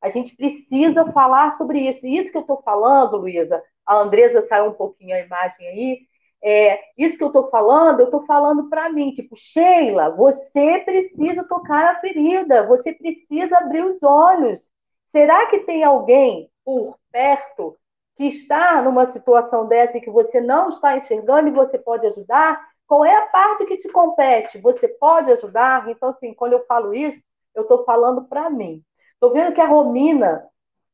[0.00, 2.06] A gente precisa falar sobre isso.
[2.06, 5.98] Isso que eu estou falando, Luísa, a Andresa saiu um pouquinho a imagem aí.
[6.42, 11.42] É, isso que eu estou falando, eu estou falando para mim, tipo, Sheila, você precisa
[11.44, 14.70] tocar a ferida, você precisa abrir os olhos.
[15.08, 17.76] Será que tem alguém por perto
[18.16, 22.60] que está numa situação dessa e que você não está enxergando e você pode ajudar?
[22.86, 24.58] Qual é a parte que te compete?
[24.58, 25.88] Você pode ajudar?
[25.88, 27.20] Então, assim, quando eu falo isso,
[27.54, 28.82] eu estou falando para mim.
[29.18, 30.48] Estou vendo que a Romina,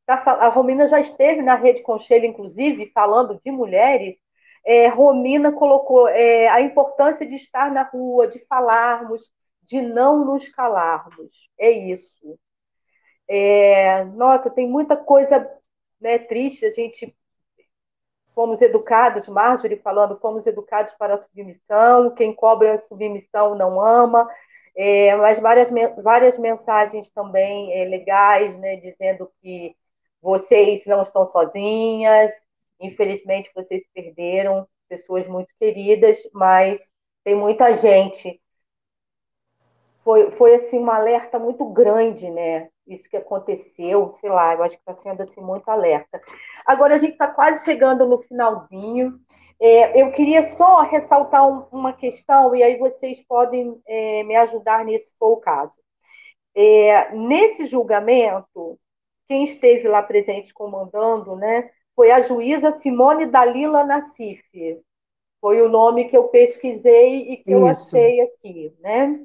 [0.07, 4.17] tá a Romina já esteve na Rede Conselho, inclusive, falando de mulheres,
[4.65, 9.31] é, Romina colocou é, a importância de estar na rua, de falarmos,
[9.63, 11.51] de não nos calarmos.
[11.59, 12.39] É isso.
[13.29, 15.47] É, nossa, tem muita coisa
[16.01, 16.65] né, triste.
[16.65, 17.15] A gente
[18.35, 22.15] fomos educados, Marjorie falando, fomos educados para a submissão.
[22.15, 24.27] Quem cobra a submissão não ama.
[24.77, 25.71] É, mas várias,
[26.03, 29.77] várias mensagens também é, legais, né, dizendo que
[30.21, 32.33] vocês não estão sozinhas,
[32.81, 38.41] infelizmente vocês perderam pessoas muito queridas, mas tem muita gente.
[40.03, 42.69] Foi, foi assim um alerta muito grande, né?
[42.87, 46.21] Isso que aconteceu, sei lá, eu acho que está sendo assim muito alerta.
[46.67, 49.19] Agora a gente está quase chegando no finalzinho.
[49.61, 54.85] É, eu queria só ressaltar um, uma questão, e aí vocês podem é, me ajudar
[54.85, 55.81] nisso, se for o caso.
[56.55, 58.79] É, nesse julgamento,
[59.27, 64.43] quem esteve lá presente comandando né, foi a juíza Simone Dalila Nassif.
[65.41, 67.61] Foi o nome que eu pesquisei e que Isso.
[67.61, 68.75] eu achei aqui.
[68.81, 69.25] Né?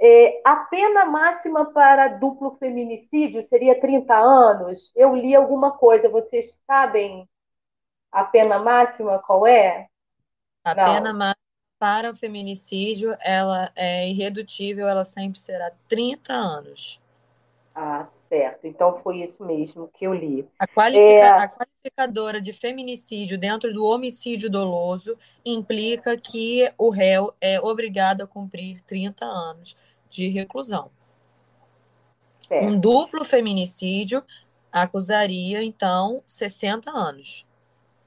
[0.00, 4.92] É, a pena máxima para duplo feminicídio seria 30 anos?
[4.94, 7.28] Eu li alguma coisa, vocês sabem
[8.10, 9.86] a pena máxima qual é?
[10.64, 10.84] A Não.
[10.84, 11.48] pena máxima
[11.78, 17.00] para o feminicídio, ela é irredutível, ela sempre será 30 anos.
[17.74, 18.66] Ah, certo.
[18.66, 20.46] Então foi isso mesmo que eu li.
[20.58, 21.04] A, qualifica...
[21.04, 21.28] é...
[21.28, 28.26] a qualificadora de feminicídio dentro do homicídio doloso implica que o réu é obrigado a
[28.26, 29.76] cumprir 30 anos
[30.10, 30.90] de reclusão.
[32.48, 32.66] Certo.
[32.66, 34.24] Um duplo feminicídio
[34.72, 37.46] acusaria, então, 60 anos.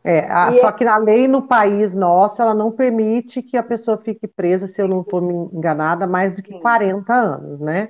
[0.04, 3.64] É, a, só é que a lei no país nosso, ela não permite que a
[3.64, 7.89] pessoa fique presa, se eu não estou me enganada, mais do que 40 anos, né?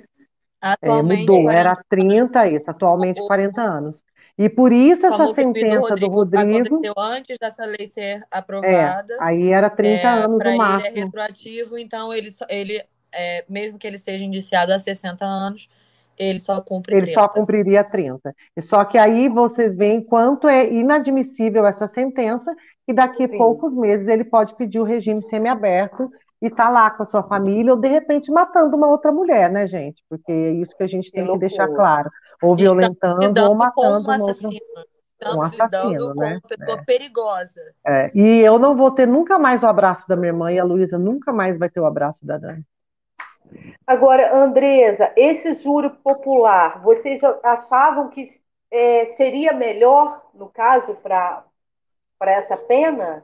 [0.81, 4.03] É, mudou, era 30 isso, atualmente 40 anos.
[4.37, 9.13] E por isso essa sentença do Rodrigo, do Rodrigo antes dessa lei ser aprovada.
[9.13, 10.87] É, aí era 30 é, anos no máximo.
[10.87, 15.69] Ele é retroativo, então ele, ele é, mesmo que ele seja indiciado há 60 anos,
[16.17, 17.19] ele só cumpre ele 30.
[17.19, 18.35] Ele só cumpriria 30.
[18.61, 22.55] Só que aí vocês veem quanto é inadmissível essa sentença,
[22.87, 27.03] e daqui a poucos meses ele pode pedir o regime semiaberto e tá lá com
[27.03, 30.03] a sua família, ou de repente matando uma outra mulher, né, gente?
[30.09, 32.09] Porque é isso que a gente tem que, que deixar claro.
[32.41, 36.39] Ou violentando ou matando um uma outra um assassino, né?
[36.39, 36.83] uma pessoa é.
[36.83, 37.61] perigosa.
[37.85, 38.11] É.
[38.15, 40.97] E eu não vou ter nunca mais o abraço da minha irmã, e a Luísa
[40.97, 42.65] nunca mais vai ter o abraço da Dani.
[43.85, 48.27] Agora, Andresa, esse júri popular, vocês achavam que
[48.71, 51.43] é, seria melhor, no caso, para
[52.21, 53.23] essa pena?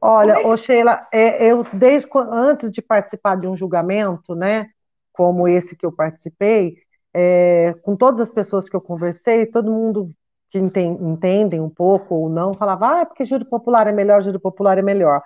[0.00, 4.68] Olha, é ô Sheila, é, eu desde antes de participar de um julgamento, né,
[5.12, 6.76] como esse que eu participei,
[7.12, 10.10] é, com todas as pessoas que eu conversei, todo mundo
[10.50, 14.38] que entende, entendem um pouco ou não, falava, ah, porque júri popular é melhor, júri
[14.38, 15.22] popular é melhor.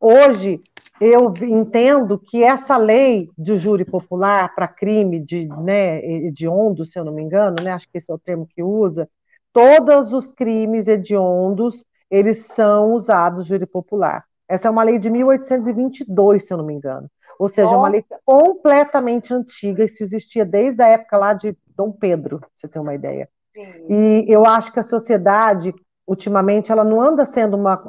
[0.00, 0.60] Hoje,
[1.00, 7.04] eu entendo que essa lei de júri popular para crime de, né, hediondos, se eu
[7.04, 9.08] não me engano, né, acho que esse é o termo que usa,
[9.52, 14.24] todos os crimes hediondos, eles são usados júri popular.
[14.48, 17.08] Essa é uma lei de 1822, se eu não me engano.
[17.38, 17.74] Ou seja, Nossa.
[17.74, 22.48] é uma lei completamente antiga, isso existia desde a época lá de Dom Pedro, pra
[22.54, 23.28] você ter uma ideia.
[23.54, 23.86] Sim.
[23.88, 25.72] E eu acho que a sociedade,
[26.06, 27.80] ultimamente, ela não anda sendo uma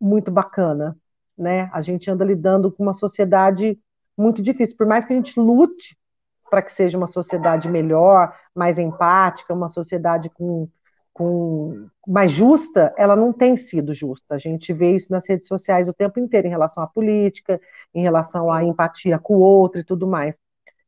[0.00, 0.96] muito bacana
[1.36, 1.68] né?
[1.72, 3.78] A gente anda lidando com uma sociedade
[4.16, 5.96] muito difícil, por mais que a gente lute
[6.48, 10.68] para que seja uma sociedade melhor, mais empática, uma sociedade com,
[11.12, 14.34] com mais justa, ela não tem sido justa.
[14.34, 17.60] A gente vê isso nas redes sociais o tempo inteiro em relação à política,
[17.94, 20.38] em relação à empatia com o outro e tudo mais.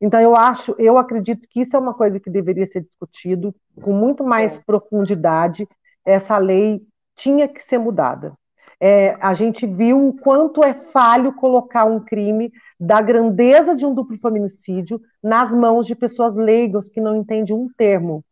[0.00, 3.92] Então eu acho, eu acredito que isso é uma coisa que deveria ser discutido com
[3.92, 5.68] muito mais profundidade.
[6.04, 6.86] Essa lei
[7.16, 8.32] tinha que ser mudada
[8.80, 13.92] é, a gente viu o quanto é falho colocar um crime da grandeza de um
[13.92, 18.24] duplo feminicídio nas mãos de pessoas leigas que não entendem um termo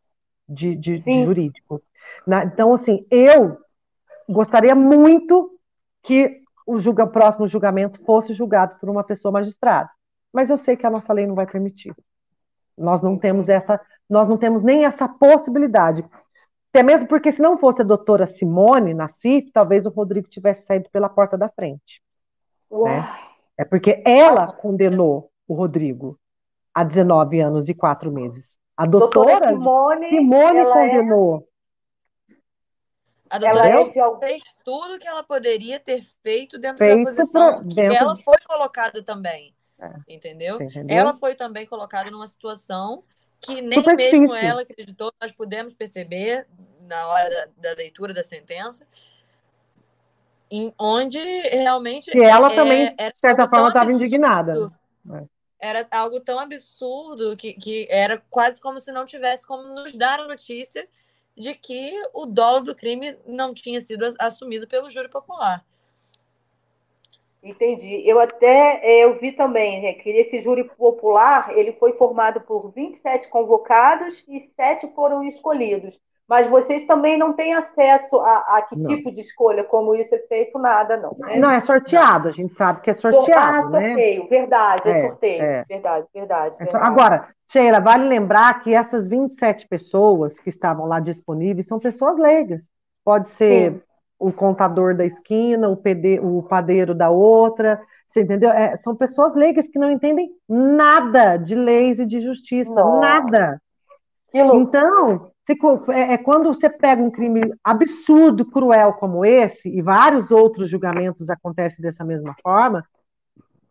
[0.49, 1.83] de, de, de jurídico.
[2.27, 3.59] Na, então, assim, eu
[4.29, 5.59] gostaria muito
[6.03, 9.91] que o julga, próximo julgamento fosse julgado por uma pessoa magistrada,
[10.33, 11.95] mas eu sei que a nossa lei não vai permitir.
[12.79, 16.05] Nós não temos essa, nós não temos nem essa possibilidade.
[16.77, 20.67] Até mesmo porque se não fosse a doutora Simone na CIF, talvez o Rodrigo tivesse
[20.67, 22.03] saído pela porta da frente.
[22.71, 23.03] Né?
[23.57, 26.21] É porque ela condenou o Rodrigo
[26.75, 28.59] a 19 anos e 4 meses.
[28.77, 31.49] A doutora, doutora Simone, Simone é condenou.
[32.31, 32.35] É...
[33.31, 37.53] A doutora ela é fez tudo que ela poderia ter feito dentro feito da posição
[37.53, 37.91] pra, dentro...
[37.91, 39.57] que ela foi colocada também.
[39.79, 40.61] É, entendeu?
[40.61, 40.95] entendeu?
[40.95, 43.03] Ela foi também colocada numa situação
[43.47, 44.49] que nem Super mesmo difícil.
[44.49, 46.47] ela acreditou, nós pudemos perceber
[46.85, 48.87] na hora da, da leitura da sentença.
[50.51, 52.11] em, onde realmente.
[52.11, 54.73] Que ela é, também, é, de certa forma, estava indignada.
[55.13, 55.25] É.
[55.59, 60.21] Era algo tão absurdo que, que era quase como se não tivesse como nos dar
[60.21, 60.87] a notícia
[61.37, 65.65] de que o dolo do crime não tinha sido assumido pelo júri popular.
[67.49, 68.03] Entendi.
[68.05, 72.73] Eu até é, eu vi também né, que esse júri popular ele foi formado por
[72.73, 75.99] 27 convocados e sete foram escolhidos.
[76.29, 78.89] Mas vocês também não têm acesso a, a que não.
[78.89, 81.15] tipo de escolha, como isso é feito, nada, não.
[81.19, 81.37] Né?
[81.37, 83.69] Não, é sorteado, a gente sabe que é sorteado.
[83.69, 83.89] Ah, né?
[83.91, 85.43] sorteio, verdade, é, é sorteio.
[85.43, 85.65] É.
[85.69, 86.85] Verdade, verdade, é verdade.
[86.85, 92.69] Agora, Sheila, vale lembrar que essas 27 pessoas que estavam lá disponíveis são pessoas leigas.
[93.05, 93.83] Pode ser Sim.
[94.19, 98.51] O contador da esquina, o, pede, o padeiro da outra, você entendeu?
[98.51, 103.01] É, são pessoas leigas que não entendem nada de leis e de justiça, Nossa.
[103.01, 103.63] nada.
[104.57, 105.31] Então,
[105.93, 111.31] é, é quando você pega um crime absurdo, cruel como esse, e vários outros julgamentos
[111.31, 112.85] acontecem dessa mesma forma,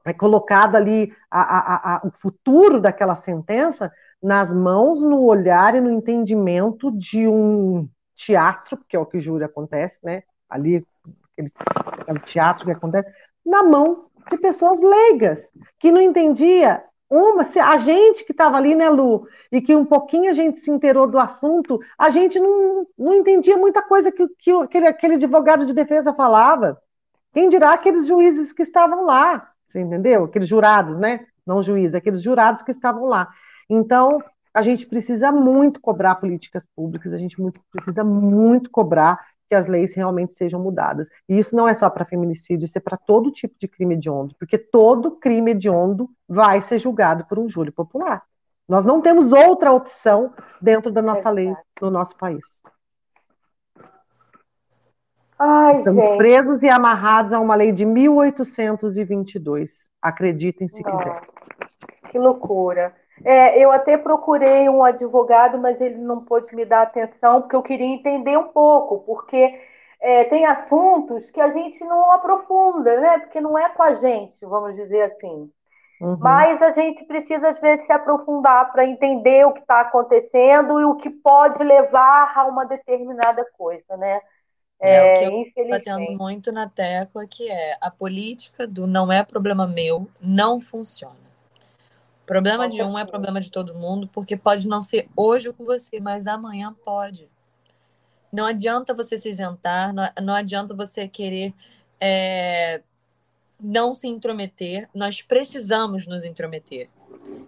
[0.06, 3.92] é colocado ali a, a, a, o futuro daquela sentença
[4.22, 9.44] nas mãos, no olhar e no entendimento de um teatro, que é o que júri
[9.44, 10.24] acontece, né?
[10.56, 10.86] Ali,
[11.34, 13.10] aquele, aquele teatro que acontece,
[13.46, 18.74] na mão de pessoas leigas, que não entendia uma, se a gente que estava ali,
[18.74, 22.88] né, Lu, e que um pouquinho a gente se inteirou do assunto, a gente não,
[22.98, 26.80] não entendia muita coisa que, que aquele, aquele advogado de defesa falava.
[27.32, 30.24] Quem dirá aqueles juízes que estavam lá, você entendeu?
[30.24, 31.26] Aqueles jurados, né?
[31.46, 33.30] Não juízes, aqueles jurados que estavam lá.
[33.70, 34.20] Então,
[34.54, 39.68] a gente precisa muito cobrar políticas públicas, a gente muito, precisa muito cobrar que as
[39.68, 41.10] leis realmente sejam mudadas.
[41.30, 44.36] E isso não é só para feminicídio, isso é para todo tipo de crime hediondo,
[44.40, 48.24] porque todo crime hediondo vai ser julgado por um júri popular.
[48.68, 52.64] Nós não temos outra opção dentro da nossa é lei no nosso país.
[55.38, 56.18] Ai, Estamos gente.
[56.18, 59.92] presos e amarrados a uma lei de 1822.
[60.02, 61.22] Acreditem se Nossa, quiser.
[62.10, 62.96] Que loucura.
[63.24, 67.64] É, eu até procurei um advogado, mas ele não pôde me dar atenção, porque eu
[67.64, 69.60] queria entender um pouco, porque
[70.02, 73.20] é, tem assuntos que a gente não aprofunda, né?
[73.20, 75.50] Porque não é com a gente, vamos dizer assim.
[76.02, 76.18] Uhum.
[76.20, 80.86] Mas a gente precisa, às vezes, se aprofundar para entender o que está acontecendo e
[80.86, 84.20] o que pode levar a uma determinada coisa, né?
[84.80, 89.12] É, é o que eu batendo muito na tecla, que é a política do não
[89.12, 91.16] é problema meu, não funciona.
[92.26, 96.00] Problema de um é problema de todo mundo, porque pode não ser hoje com você,
[96.00, 97.30] mas amanhã pode.
[98.32, 101.54] Não adianta você se isentar, não, não adianta você querer
[102.02, 102.82] é,
[103.62, 104.90] não se intrometer.
[104.94, 106.90] Nós precisamos nos intrometer.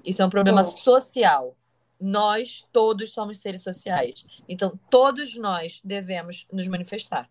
[0.05, 0.77] Isso é um problema Bom.
[0.77, 1.55] social.
[1.99, 4.25] Nós todos somos seres sociais.
[4.47, 7.27] Então, todos nós devemos nos manifestar.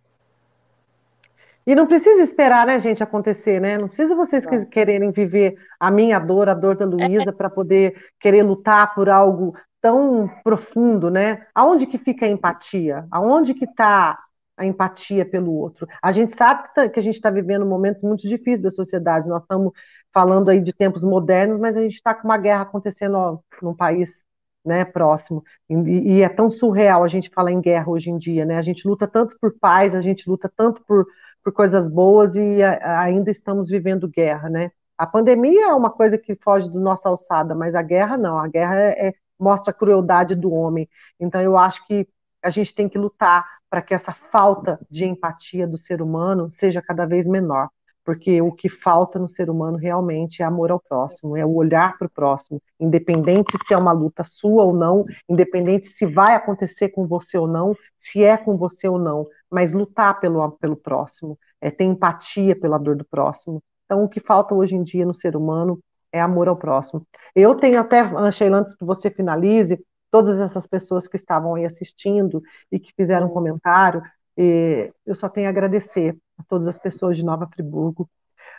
[1.66, 3.76] E não precisa esperar, né, gente, acontecer, né?
[3.76, 4.64] Não precisa vocês não.
[4.66, 9.52] quererem viver a minha dor, a dor da Luísa, para poder querer lutar por algo
[9.80, 11.44] tão profundo, né?
[11.52, 13.06] Aonde que fica a empatia?
[13.10, 14.16] Aonde que está
[14.56, 15.88] a empatia pelo outro?
[16.00, 19.28] A gente sabe que tá, a gente está vivendo momentos muito difíceis da sociedade.
[19.28, 19.72] Nós estamos
[20.14, 23.74] falando aí de tempos modernos, mas a gente está com uma guerra acontecendo ó, num
[23.74, 24.24] país
[24.64, 25.44] né, próximo.
[25.68, 25.74] E,
[26.16, 28.56] e, é tão surreal a gente falar em guerra hoje em dia, né?
[28.56, 31.06] A gente luta tanto por paz, a gente luta tanto por
[31.46, 34.72] por coisas boas e a, ainda estamos vivendo guerra, né?
[34.98, 38.36] A pandemia é uma coisa que foge do nossa alçada, mas a guerra não.
[38.36, 40.88] A guerra é, é, mostra a crueldade do homem.
[41.20, 42.08] Então eu acho que
[42.42, 46.82] a gente tem que lutar para que essa falta de empatia do ser humano seja
[46.82, 47.68] cada vez menor
[48.06, 51.98] porque o que falta no ser humano realmente é amor ao próximo, é o olhar
[51.98, 56.90] para o próximo, independente se é uma luta sua ou não, independente se vai acontecer
[56.90, 61.36] com você ou não, se é com você ou não, mas lutar pelo, pelo próximo,
[61.60, 63.60] é ter empatia pela dor do próximo.
[63.84, 65.80] Então, o que falta hoje em dia no ser humano
[66.12, 67.04] é amor ao próximo.
[67.34, 72.40] Eu tenho até, Sheila, antes que você finalize, todas essas pessoas que estavam aí assistindo
[72.70, 74.00] e que fizeram um comentário,
[74.36, 78.08] eu só tenho a agradecer a todas as pessoas de Nova Friburgo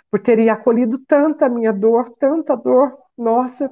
[0.09, 3.69] por terem acolhido tanta minha dor, tanta dor nossa,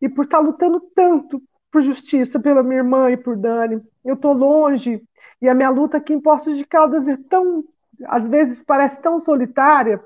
[0.00, 3.82] e por estar lutando tanto por justiça pela minha irmã e por Dani.
[4.04, 5.02] Eu estou longe
[5.40, 7.64] e a minha luta aqui em Poços de Caldas é tão,
[8.06, 10.02] às vezes parece tão solitária,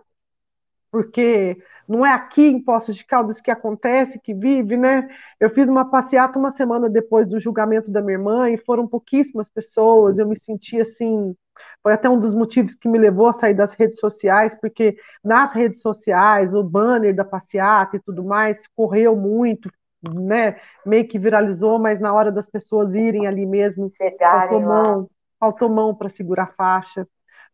[0.90, 5.08] porque não é aqui em Poços de Caldas que acontece, que vive, né?
[5.38, 9.48] Eu fiz uma passeata uma semana depois do julgamento da minha irmã e foram pouquíssimas
[9.48, 10.18] pessoas.
[10.18, 11.34] Eu me senti assim.
[11.82, 15.54] Foi até um dos motivos que me levou a sair das redes sociais, porque nas
[15.54, 19.70] redes sociais, o banner da passeata e tudo mais correu muito,
[20.02, 20.56] né?
[20.84, 25.68] Meio que viralizou, mas na hora das pessoas irem ali mesmo, Chegarem faltou mão, faltou
[25.68, 27.06] mão para segurar a faixa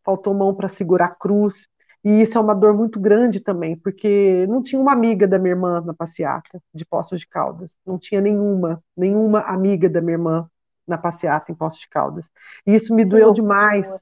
[0.07, 1.67] faltou mão para segurar a cruz.
[2.05, 5.55] E isso é uma dor muito grande também, porque não tinha uma amiga da minha
[5.55, 7.77] irmã na passeata de Poços de Caldas.
[7.85, 10.49] Não tinha nenhuma, nenhuma amiga da minha irmã
[10.87, 12.31] na passeata em Poços de Caldas.
[12.67, 13.99] E isso me doeu demais.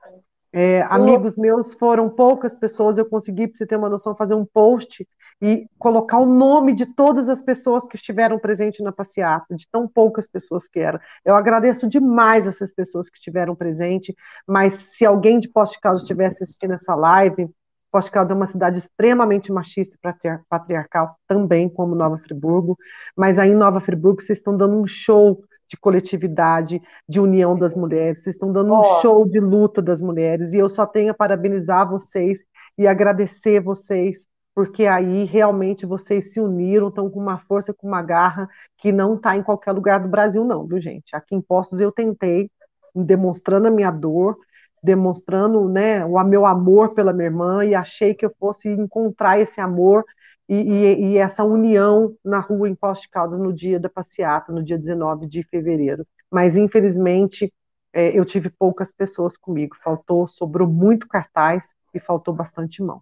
[0.53, 4.45] É, amigos meus foram poucas pessoas, eu consegui, para você ter uma noção, fazer um
[4.45, 5.05] post
[5.43, 9.89] e colocar o nome de todas as pessoas que estiveram presentes na passeata, de tão
[9.89, 11.01] poucas pessoas que eram.
[11.25, 14.15] Eu agradeço demais essas pessoas que estiveram presentes,
[14.47, 17.51] mas se alguém de Posto de Caldas estiver assistindo essa live,
[17.91, 22.77] Posto de Caldas é uma cidade extremamente machista e patriarcal também, como Nova Friburgo,
[23.17, 27.75] mas aí em Nova Friburgo vocês estão dando um show de coletividade, de união das
[27.75, 29.01] mulheres, vocês estão dando um oh.
[29.01, 32.45] show de luta das mulheres, e eu só tenho a parabenizar vocês
[32.77, 38.03] e agradecer vocês, porque aí realmente vocês se uniram, estão com uma força, com uma
[38.03, 41.15] garra que não está em qualquer lugar do Brasil, não, viu, gente?
[41.15, 42.51] Aqui em Postos eu tentei,
[42.95, 44.37] demonstrando a minha dor,
[44.83, 49.61] demonstrando né, o meu amor pela minha irmã, e achei que eu fosse encontrar esse
[49.61, 50.05] amor
[50.49, 54.63] e, e, e, essa união na rua em Poste Caldas no dia da passeata, no
[54.63, 56.07] dia 19 de fevereiro.
[56.31, 57.53] Mas, infelizmente,
[57.93, 59.77] é, eu tive poucas pessoas comigo.
[59.83, 63.01] Faltou, sobrou muito cartaz e faltou bastante mão.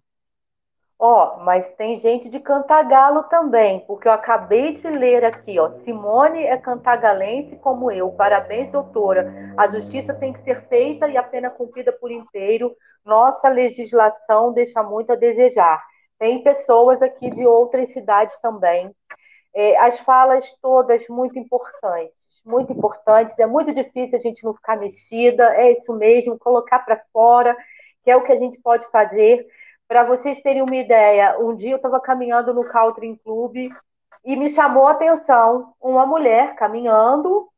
[0.99, 5.69] Ó, oh, mas tem gente de Cantagalo também, porque eu acabei de ler aqui, ó.
[5.69, 8.09] Simone é cantagalense como eu.
[8.11, 9.53] Parabéns, doutora.
[9.57, 12.73] A justiça tem que ser feita e a pena cumprida por inteiro.
[13.03, 15.83] Nossa legislação deixa muito a desejar.
[16.19, 18.93] Tem pessoas aqui de outras cidades também.
[19.53, 22.15] É, as falas todas muito importantes,
[22.45, 23.37] muito importantes.
[23.37, 27.55] É muito difícil a gente não ficar mexida, é isso mesmo, colocar para fora,
[28.03, 29.45] que é o que a gente pode fazer.
[29.87, 33.69] Para vocês terem uma ideia, um dia eu estava caminhando no Caltrim Club
[34.25, 37.49] e me chamou a atenção uma mulher caminhando.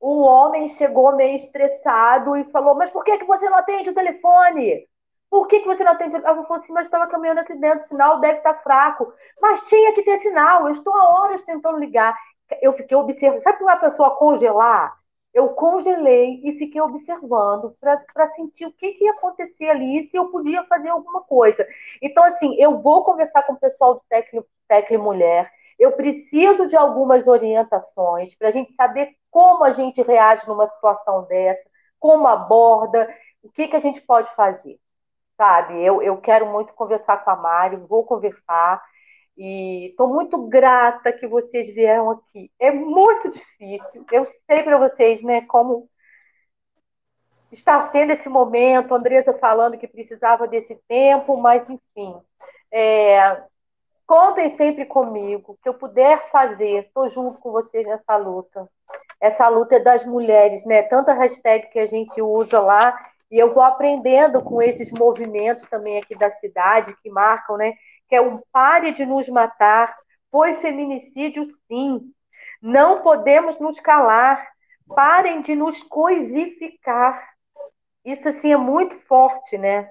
[0.00, 3.94] Um homem chegou meio estressado e falou: Mas por que, que você não atende o
[3.94, 4.86] telefone?
[5.30, 6.16] Por que, que você não atende?
[6.16, 9.12] Ela falou assim, mas estava caminhando aqui dentro, o sinal deve estar fraco.
[9.40, 12.16] Mas tinha que ter sinal, eu estou há horas tentando ligar.
[12.62, 13.42] Eu fiquei observando.
[13.42, 14.96] Sabe uma pessoa congelar?
[15.34, 20.16] Eu congelei e fiquei observando para sentir o que, que ia acontecer ali e se
[20.16, 21.66] eu podia fazer alguma coisa.
[22.00, 25.52] Então, assim, eu vou conversar com o pessoal do técnico, técnico Mulher.
[25.78, 31.24] Eu preciso de algumas orientações para a gente saber como a gente reage numa situação
[31.26, 31.68] dessa,
[32.00, 33.08] como aborda,
[33.42, 34.80] o que, que a gente pode fazer
[35.38, 35.80] sabe?
[35.82, 38.82] Eu, eu quero muito conversar com a Mari, vou conversar.
[39.36, 42.50] E estou muito grata que vocês vieram aqui.
[42.58, 44.04] É muito difícil.
[44.10, 45.88] Eu sei para vocês, né, como
[47.52, 48.92] está sendo esse momento.
[48.92, 52.20] A Andresa falando que precisava desse tempo, mas enfim.
[52.72, 53.40] É,
[54.04, 55.56] contem sempre comigo.
[55.62, 58.68] Que eu puder fazer, estou junto com vocês nessa luta.
[59.20, 60.82] Essa luta é das mulheres, né?
[60.82, 62.98] Tanta hashtag que a gente usa lá
[63.30, 67.74] e eu vou aprendendo com esses movimentos também aqui da cidade que marcam, né?
[68.08, 69.94] Que é um pare de nos matar,
[70.30, 72.00] foi feminicídio sim.
[72.62, 74.46] Não podemos nos calar.
[74.94, 77.22] Parem de nos coisificar.
[78.04, 79.90] Isso assim é muito forte, né?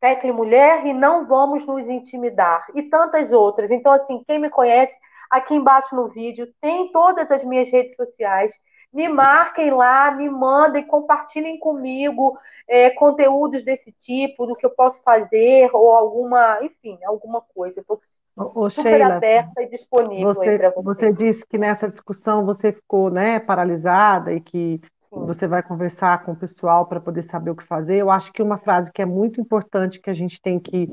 [0.00, 2.66] Tecle, mulher e não vamos nos intimidar.
[2.74, 3.70] E tantas outras.
[3.70, 4.94] Então, assim, quem me conhece,
[5.30, 8.52] aqui embaixo no vídeo, tem todas as minhas redes sociais
[8.96, 15.02] me marquem lá, me mandem, compartilhem comigo é, conteúdos desse tipo, do que eu posso
[15.02, 17.82] fazer, ou alguma, enfim, alguma coisa.
[17.82, 18.00] Estou
[18.70, 20.82] super Sheila, aberta e disponível você, para você.
[20.82, 24.80] Você disse que nessa discussão você ficou né, paralisada e que
[25.12, 25.26] Sim.
[25.26, 27.96] você vai conversar com o pessoal para poder saber o que fazer.
[27.96, 30.90] Eu acho que uma frase que é muito importante que a gente tem que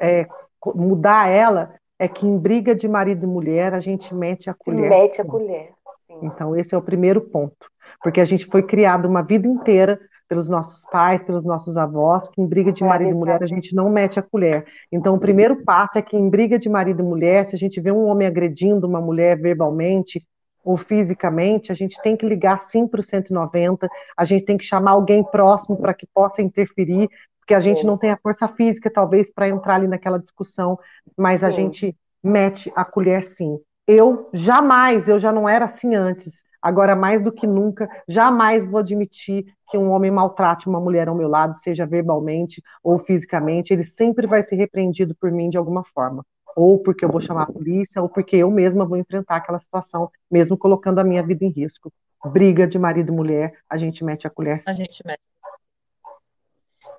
[0.00, 0.26] é,
[0.74, 4.88] mudar ela é que em briga de marido e mulher a gente mete a colher.
[4.88, 5.74] Mete a colher.
[6.20, 7.70] Então, esse é o primeiro ponto.
[8.02, 9.98] Porque a gente foi criado uma vida inteira
[10.28, 13.46] pelos nossos pais, pelos nossos avós, que em briga de é, marido e mulher a
[13.46, 14.64] gente não mete a colher.
[14.90, 17.80] Então, o primeiro passo é que em briga de marido e mulher, se a gente
[17.80, 20.26] vê um homem agredindo uma mulher verbalmente
[20.64, 24.64] ou fisicamente, a gente tem que ligar sim para o 190, a gente tem que
[24.64, 27.10] chamar alguém próximo para que possa interferir,
[27.40, 30.78] porque a gente não tem a força física, talvez, para entrar ali naquela discussão,
[31.14, 33.58] mas a gente mete a colher sim.
[33.86, 38.78] Eu jamais, eu já não era assim antes, agora mais do que nunca, jamais vou
[38.78, 43.84] admitir que um homem maltrate uma mulher ao meu lado, seja verbalmente ou fisicamente, ele
[43.84, 46.24] sempre vai ser repreendido por mim de alguma forma.
[46.54, 50.10] Ou porque eu vou chamar a polícia, ou porque eu mesma vou enfrentar aquela situação,
[50.30, 51.90] mesmo colocando a minha vida em risco.
[52.26, 54.62] Briga de marido e mulher, a gente mete a colher.
[54.66, 55.20] A gente mete.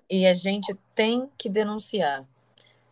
[0.09, 2.25] E a gente tem que denunciar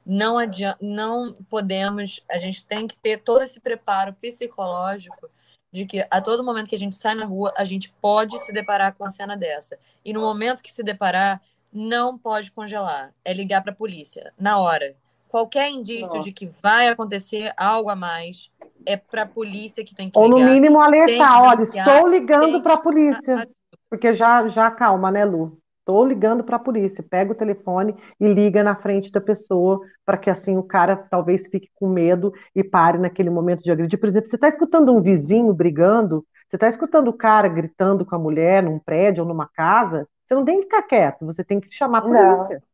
[0.06, 5.30] não adianta, não podemos, a gente tem que ter todo esse preparo psicológico
[5.72, 8.52] de que a todo momento que a gente sai na rua, a gente pode se
[8.52, 9.80] deparar com uma cena dessa.
[10.04, 11.42] E no momento que se deparar,
[11.72, 13.14] não pode congelar.
[13.24, 14.96] É ligar para a polícia na hora.
[15.30, 18.52] Qualquer indício de que vai acontecer algo a mais
[18.86, 20.46] é para a polícia que tem que Ou ligar.
[20.46, 23.48] no mínimo alertar, olha, estou ligando para a polícia.
[23.90, 25.61] Porque já, já calma, né, Lu?
[25.82, 27.04] Estou ligando para a polícia.
[27.04, 31.48] Pega o telefone e liga na frente da pessoa para que assim o cara talvez
[31.48, 34.00] fique com medo e pare naquele momento de agredir.
[34.00, 38.16] Por exemplo, você está escutando um vizinho brigando, você está escutando o cara gritando com
[38.16, 41.60] a mulher num prédio ou numa casa, você não tem que ficar quieto, você tem
[41.60, 42.56] que chamar a polícia.
[42.56, 42.72] Não.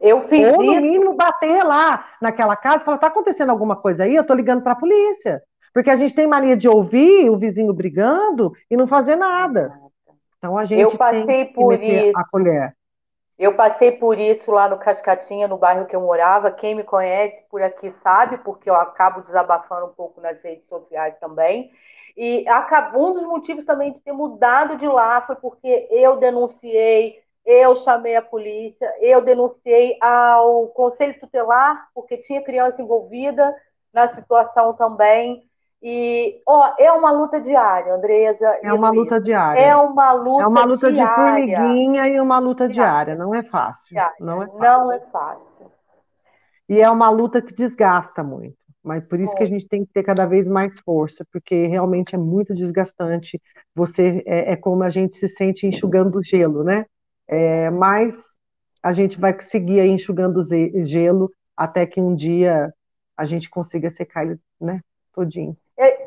[0.00, 0.82] Eu fiz Ou, no isso.
[0.82, 4.14] mínimo, bater lá naquela casa e falar: tá acontecendo alguma coisa aí?
[4.14, 5.42] Eu tô ligando para a polícia.
[5.72, 9.72] Porque a gente tem mania de ouvir o vizinho brigando e não fazer nada.
[10.38, 12.18] Então a gente eu passei tem por isso.
[12.18, 12.76] a colher.
[13.38, 16.50] Eu passei por isso lá no Cascatinha, no bairro que eu morava.
[16.50, 21.18] Quem me conhece por aqui sabe, porque eu acabo desabafando um pouco nas redes sociais
[21.18, 21.70] também.
[22.16, 22.46] E
[22.94, 28.16] um dos motivos também de ter mudado de lá foi porque eu denunciei, eu chamei
[28.16, 33.54] a polícia, eu denunciei ao conselho tutelar, porque tinha criança envolvida
[33.92, 35.46] na situação também.
[35.88, 38.58] E ó, é uma luta diária, Andresa.
[38.60, 39.02] É uma Luiz.
[39.02, 39.60] luta diária.
[39.60, 41.46] É uma luta É uma luta diária.
[41.46, 43.14] de formiguinha e uma luta diária.
[43.14, 43.90] Não é fácil.
[43.90, 44.16] Diária.
[44.18, 44.82] Não é fácil.
[44.82, 45.70] Não é fácil.
[46.68, 48.56] E é uma luta que desgasta muito.
[48.82, 52.16] Mas por isso que a gente tem que ter cada vez mais força, porque realmente
[52.16, 53.40] é muito desgastante.
[53.72, 56.84] Você é, é como a gente se sente enxugando gelo, né?
[57.28, 58.20] É, mas
[58.82, 60.42] a gente vai seguir aí enxugando
[60.84, 62.74] gelo até que um dia
[63.16, 64.80] a gente consiga secar ele, né?
[65.14, 65.56] Todinho.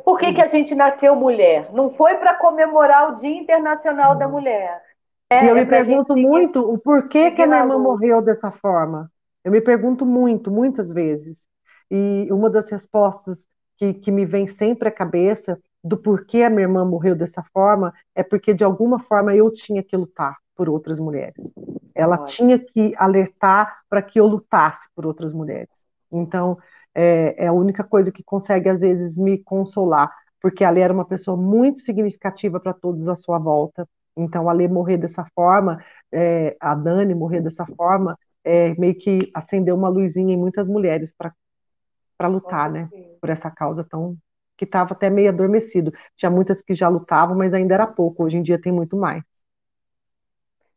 [0.10, 1.70] É, por que, que a gente nasceu mulher?
[1.72, 4.82] Não foi para comemorar o Dia Internacional da Mulher.
[5.30, 9.12] É, e eu me pergunto muito o porquê que a minha irmã morreu dessa forma.
[9.44, 11.48] Eu me pergunto muito, muitas vezes.
[11.92, 16.64] E uma das respostas que, que me vem sempre à cabeça do porquê a minha
[16.64, 21.00] irmã morreu dessa forma é porque, de alguma forma, eu tinha que lutar por outras
[21.00, 21.54] mulheres.
[21.96, 25.86] Ela tinha que alertar para que eu lutasse por outras mulheres.
[26.12, 26.58] Então,
[26.94, 30.12] é, é, a única coisa que consegue, às vezes, me consolar,
[30.42, 33.88] porque a Lê era uma pessoa muito significativa para todos à sua volta.
[34.18, 39.20] Então, a Lê morrer dessa forma, é, a Dani morrer dessa forma, é, meio que
[39.34, 42.90] acendeu uma luzinha em muitas mulheres para lutar, né,
[43.22, 44.18] por essa causa tão
[44.58, 45.92] que estava até meio adormecido.
[46.18, 48.26] Tinha muitas que já lutavam, mas ainda era pouco.
[48.26, 49.24] Hoje em dia tem muito mais.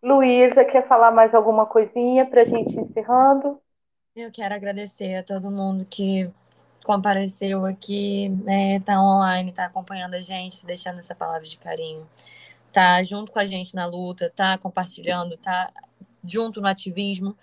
[0.00, 3.60] Luísa, quer falar mais alguma coisinha para a gente encerrando?
[4.14, 6.30] Eu quero agradecer a todo mundo que
[6.84, 12.06] compareceu aqui, né, tá online, tá acompanhando a gente, deixando essa palavra de carinho,
[12.70, 15.72] tá junto com a gente na luta, tá compartilhando, tá
[16.24, 17.34] junto no ativismo,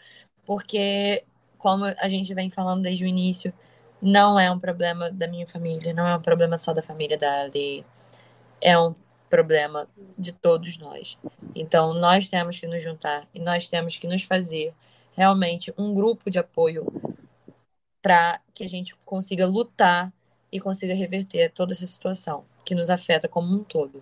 [0.46, 1.24] porque
[1.58, 3.52] como a gente vem falando desde o início,
[4.00, 7.41] não é um problema da minha família, não é um problema só da família da
[7.41, 7.84] Ali,
[8.62, 8.94] é um
[9.28, 9.88] problema
[10.18, 11.18] de todos nós.
[11.56, 14.74] Então, nós temos que nos juntar e nós temos que nos fazer
[15.20, 16.86] realmente um grupo de apoio
[18.02, 20.12] para que a gente consiga lutar
[20.52, 24.02] e consiga reverter toda essa situação que nos afeta como um todo.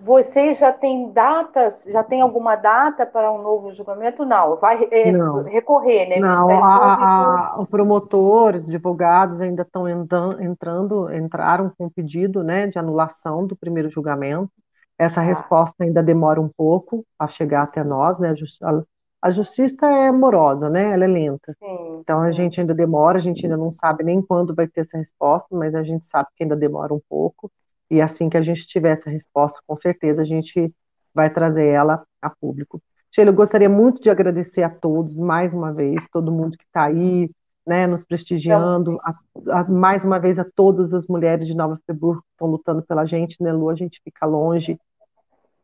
[0.00, 4.24] Vocês já têm datas, já tem alguma data para um novo julgamento?
[4.24, 5.44] Não, vai é, Não.
[5.44, 6.20] recorrer, né?
[6.20, 13.46] Não, a- a- o promotor, advogados ainda estão entrando, entraram com pedido, né, de anulação
[13.46, 14.50] do primeiro julgamento.
[14.98, 15.24] Essa Ah.
[15.24, 18.34] resposta ainda demora um pouco a chegar até nós, né?
[18.62, 18.82] A
[19.28, 20.92] a- justiça é morosa, né?
[20.92, 21.56] Ela é lenta.
[21.58, 24.82] Sim, Então a gente ainda demora, a gente ainda não sabe nem quando vai ter
[24.82, 27.50] essa resposta, mas a gente sabe que ainda demora um pouco.
[27.90, 30.72] E assim que a gente tiver essa resposta, com certeza a gente
[31.14, 32.80] vai trazer ela a público.
[33.12, 36.84] Sheila, eu gostaria muito de agradecer a todos, mais uma vez, todo mundo que está
[36.86, 37.30] aí,
[37.66, 39.14] né, nos prestigiando, a-
[39.60, 43.06] a- mais uma vez a todas as mulheres de Nova Friburgo que estão lutando pela
[43.06, 43.70] gente, né, Lu?
[43.70, 44.78] A gente fica longe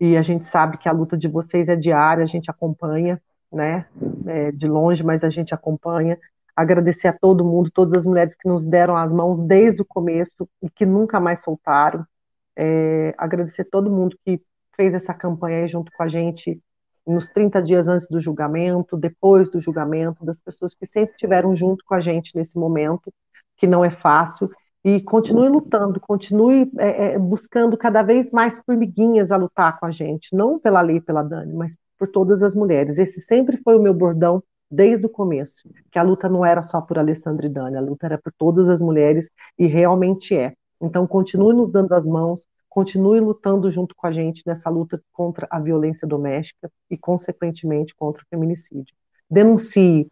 [0.01, 3.20] e a gente sabe que a luta de vocês é diária, a gente acompanha,
[3.52, 3.86] né,
[4.27, 6.18] é, de longe, mas a gente acompanha.
[6.55, 10.48] Agradecer a todo mundo, todas as mulheres que nos deram as mãos desde o começo
[10.62, 12.05] e que nunca mais soltaram.
[12.56, 14.40] É, agradecer todo mundo que
[14.77, 16.60] fez essa campanha aí junto com a gente
[17.06, 21.85] nos 30 dias antes do julgamento, depois do julgamento, das pessoas que sempre estiveram junto
[21.85, 23.12] com a gente nesse momento,
[23.56, 24.51] que não é fácil,
[24.85, 29.90] e continue lutando, continue é, é, buscando cada vez mais formiguinhas a lutar com a
[29.90, 32.98] gente, não pela lei, pela Dani, mas por todas as mulheres.
[32.98, 36.81] Esse sempre foi o meu bordão desde o começo, que a luta não era só
[36.81, 39.28] por Alessandra e Dani, a luta era por todas as mulheres,
[39.59, 40.55] e realmente é.
[40.81, 45.47] Então, continue nos dando as mãos, continue lutando junto com a gente nessa luta contra
[45.51, 48.94] a violência doméstica e, consequentemente, contra o feminicídio.
[49.28, 50.11] Denuncie.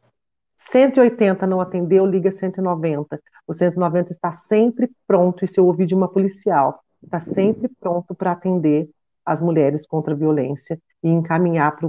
[0.58, 3.20] 180 não atendeu, liga 190.
[3.46, 8.14] O 190 está sempre pronto, e se eu ouvir de uma policial, está sempre pronto
[8.14, 8.90] para atender
[9.24, 11.88] as mulheres contra a violência e encaminhar para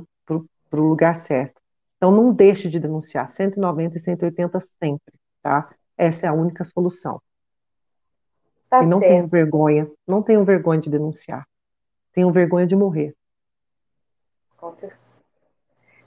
[0.70, 1.60] para o lugar certo.
[1.98, 5.70] Então, não deixe de denunciar 190 e 180 sempre, tá?
[5.98, 7.22] Essa é a única solução.
[8.70, 9.12] Tá e não certo.
[9.12, 11.46] tenham vergonha, não tenham vergonha de denunciar.
[12.14, 13.16] Tenham vergonha de morrer.
[14.56, 14.98] Com certeza.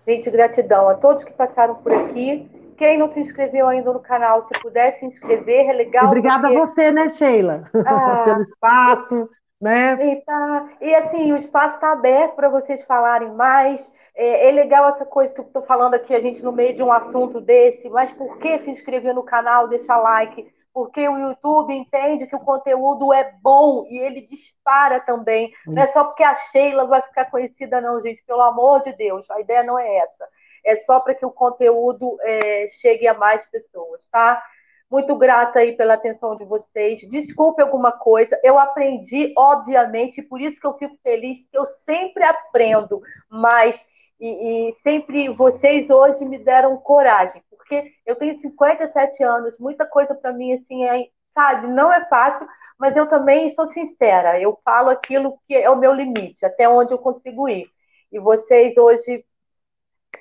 [0.06, 2.50] Gente, gratidão a todos que passaram por aqui.
[2.76, 6.06] Quem não se inscreveu ainda no canal, se puder se inscrever, é legal.
[6.06, 6.56] Obrigada porque...
[6.56, 7.70] a você, né, Sheila?
[7.86, 9.30] Ah, Pelo espaço,
[9.60, 9.98] né?
[10.04, 10.68] E, tá...
[10.80, 13.92] e assim, o espaço está aberto para vocês falarem mais.
[14.14, 16.82] É, é, legal essa coisa que eu estou falando aqui, a gente no meio de
[16.82, 20.46] um assunto desse, mas por que se inscrever no canal, deixar like?
[20.72, 25.52] Porque o YouTube entende que o conteúdo é bom e ele dispara também.
[25.66, 25.72] Hum.
[25.74, 29.30] Não é só porque a Sheila vai ficar conhecida, não, gente, pelo amor de Deus,
[29.30, 30.26] a ideia não é essa.
[30.64, 34.42] É só para que o conteúdo é, chegue a mais pessoas, tá?
[34.90, 37.00] Muito grata aí pela atenção de vocês.
[37.08, 42.22] Desculpe alguma coisa, eu aprendi, obviamente, por isso que eu fico feliz, porque eu sempre
[42.22, 43.86] aprendo, mas
[44.22, 50.14] e, e, sempre vocês hoje me deram coragem, porque eu tenho 57 anos, muita coisa
[50.14, 52.46] para mim assim é, sabe, não é fácil,
[52.78, 56.92] mas eu também sou sincera, eu falo aquilo que é o meu limite, até onde
[56.92, 57.68] eu consigo ir.
[58.12, 59.24] E vocês hoje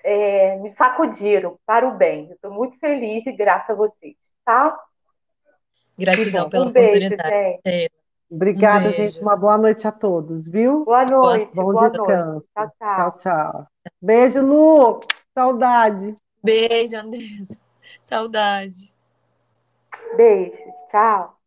[0.03, 2.32] é, me sacudiram para o bem.
[2.32, 4.80] Estou muito feliz e grata a vocês, tá?
[5.98, 7.60] Gratidão pela um beijo, oportunidade.
[7.65, 8.01] Gente.
[8.32, 9.20] Obrigada, um gente.
[9.20, 10.86] Uma boa noite a todos, viu?
[10.86, 11.53] Boa noite.
[11.53, 12.32] Bom boa descanso.
[12.32, 12.48] Noite.
[12.56, 12.95] Tchau, tchau.
[12.95, 13.68] Tchau, tchau.
[14.02, 15.02] Beijo, Lu.
[15.34, 16.18] Saudade.
[16.41, 17.60] Beijo, Andressa.
[17.99, 18.91] Saudade.
[20.16, 20.76] Beijos.
[20.90, 21.41] Tchau.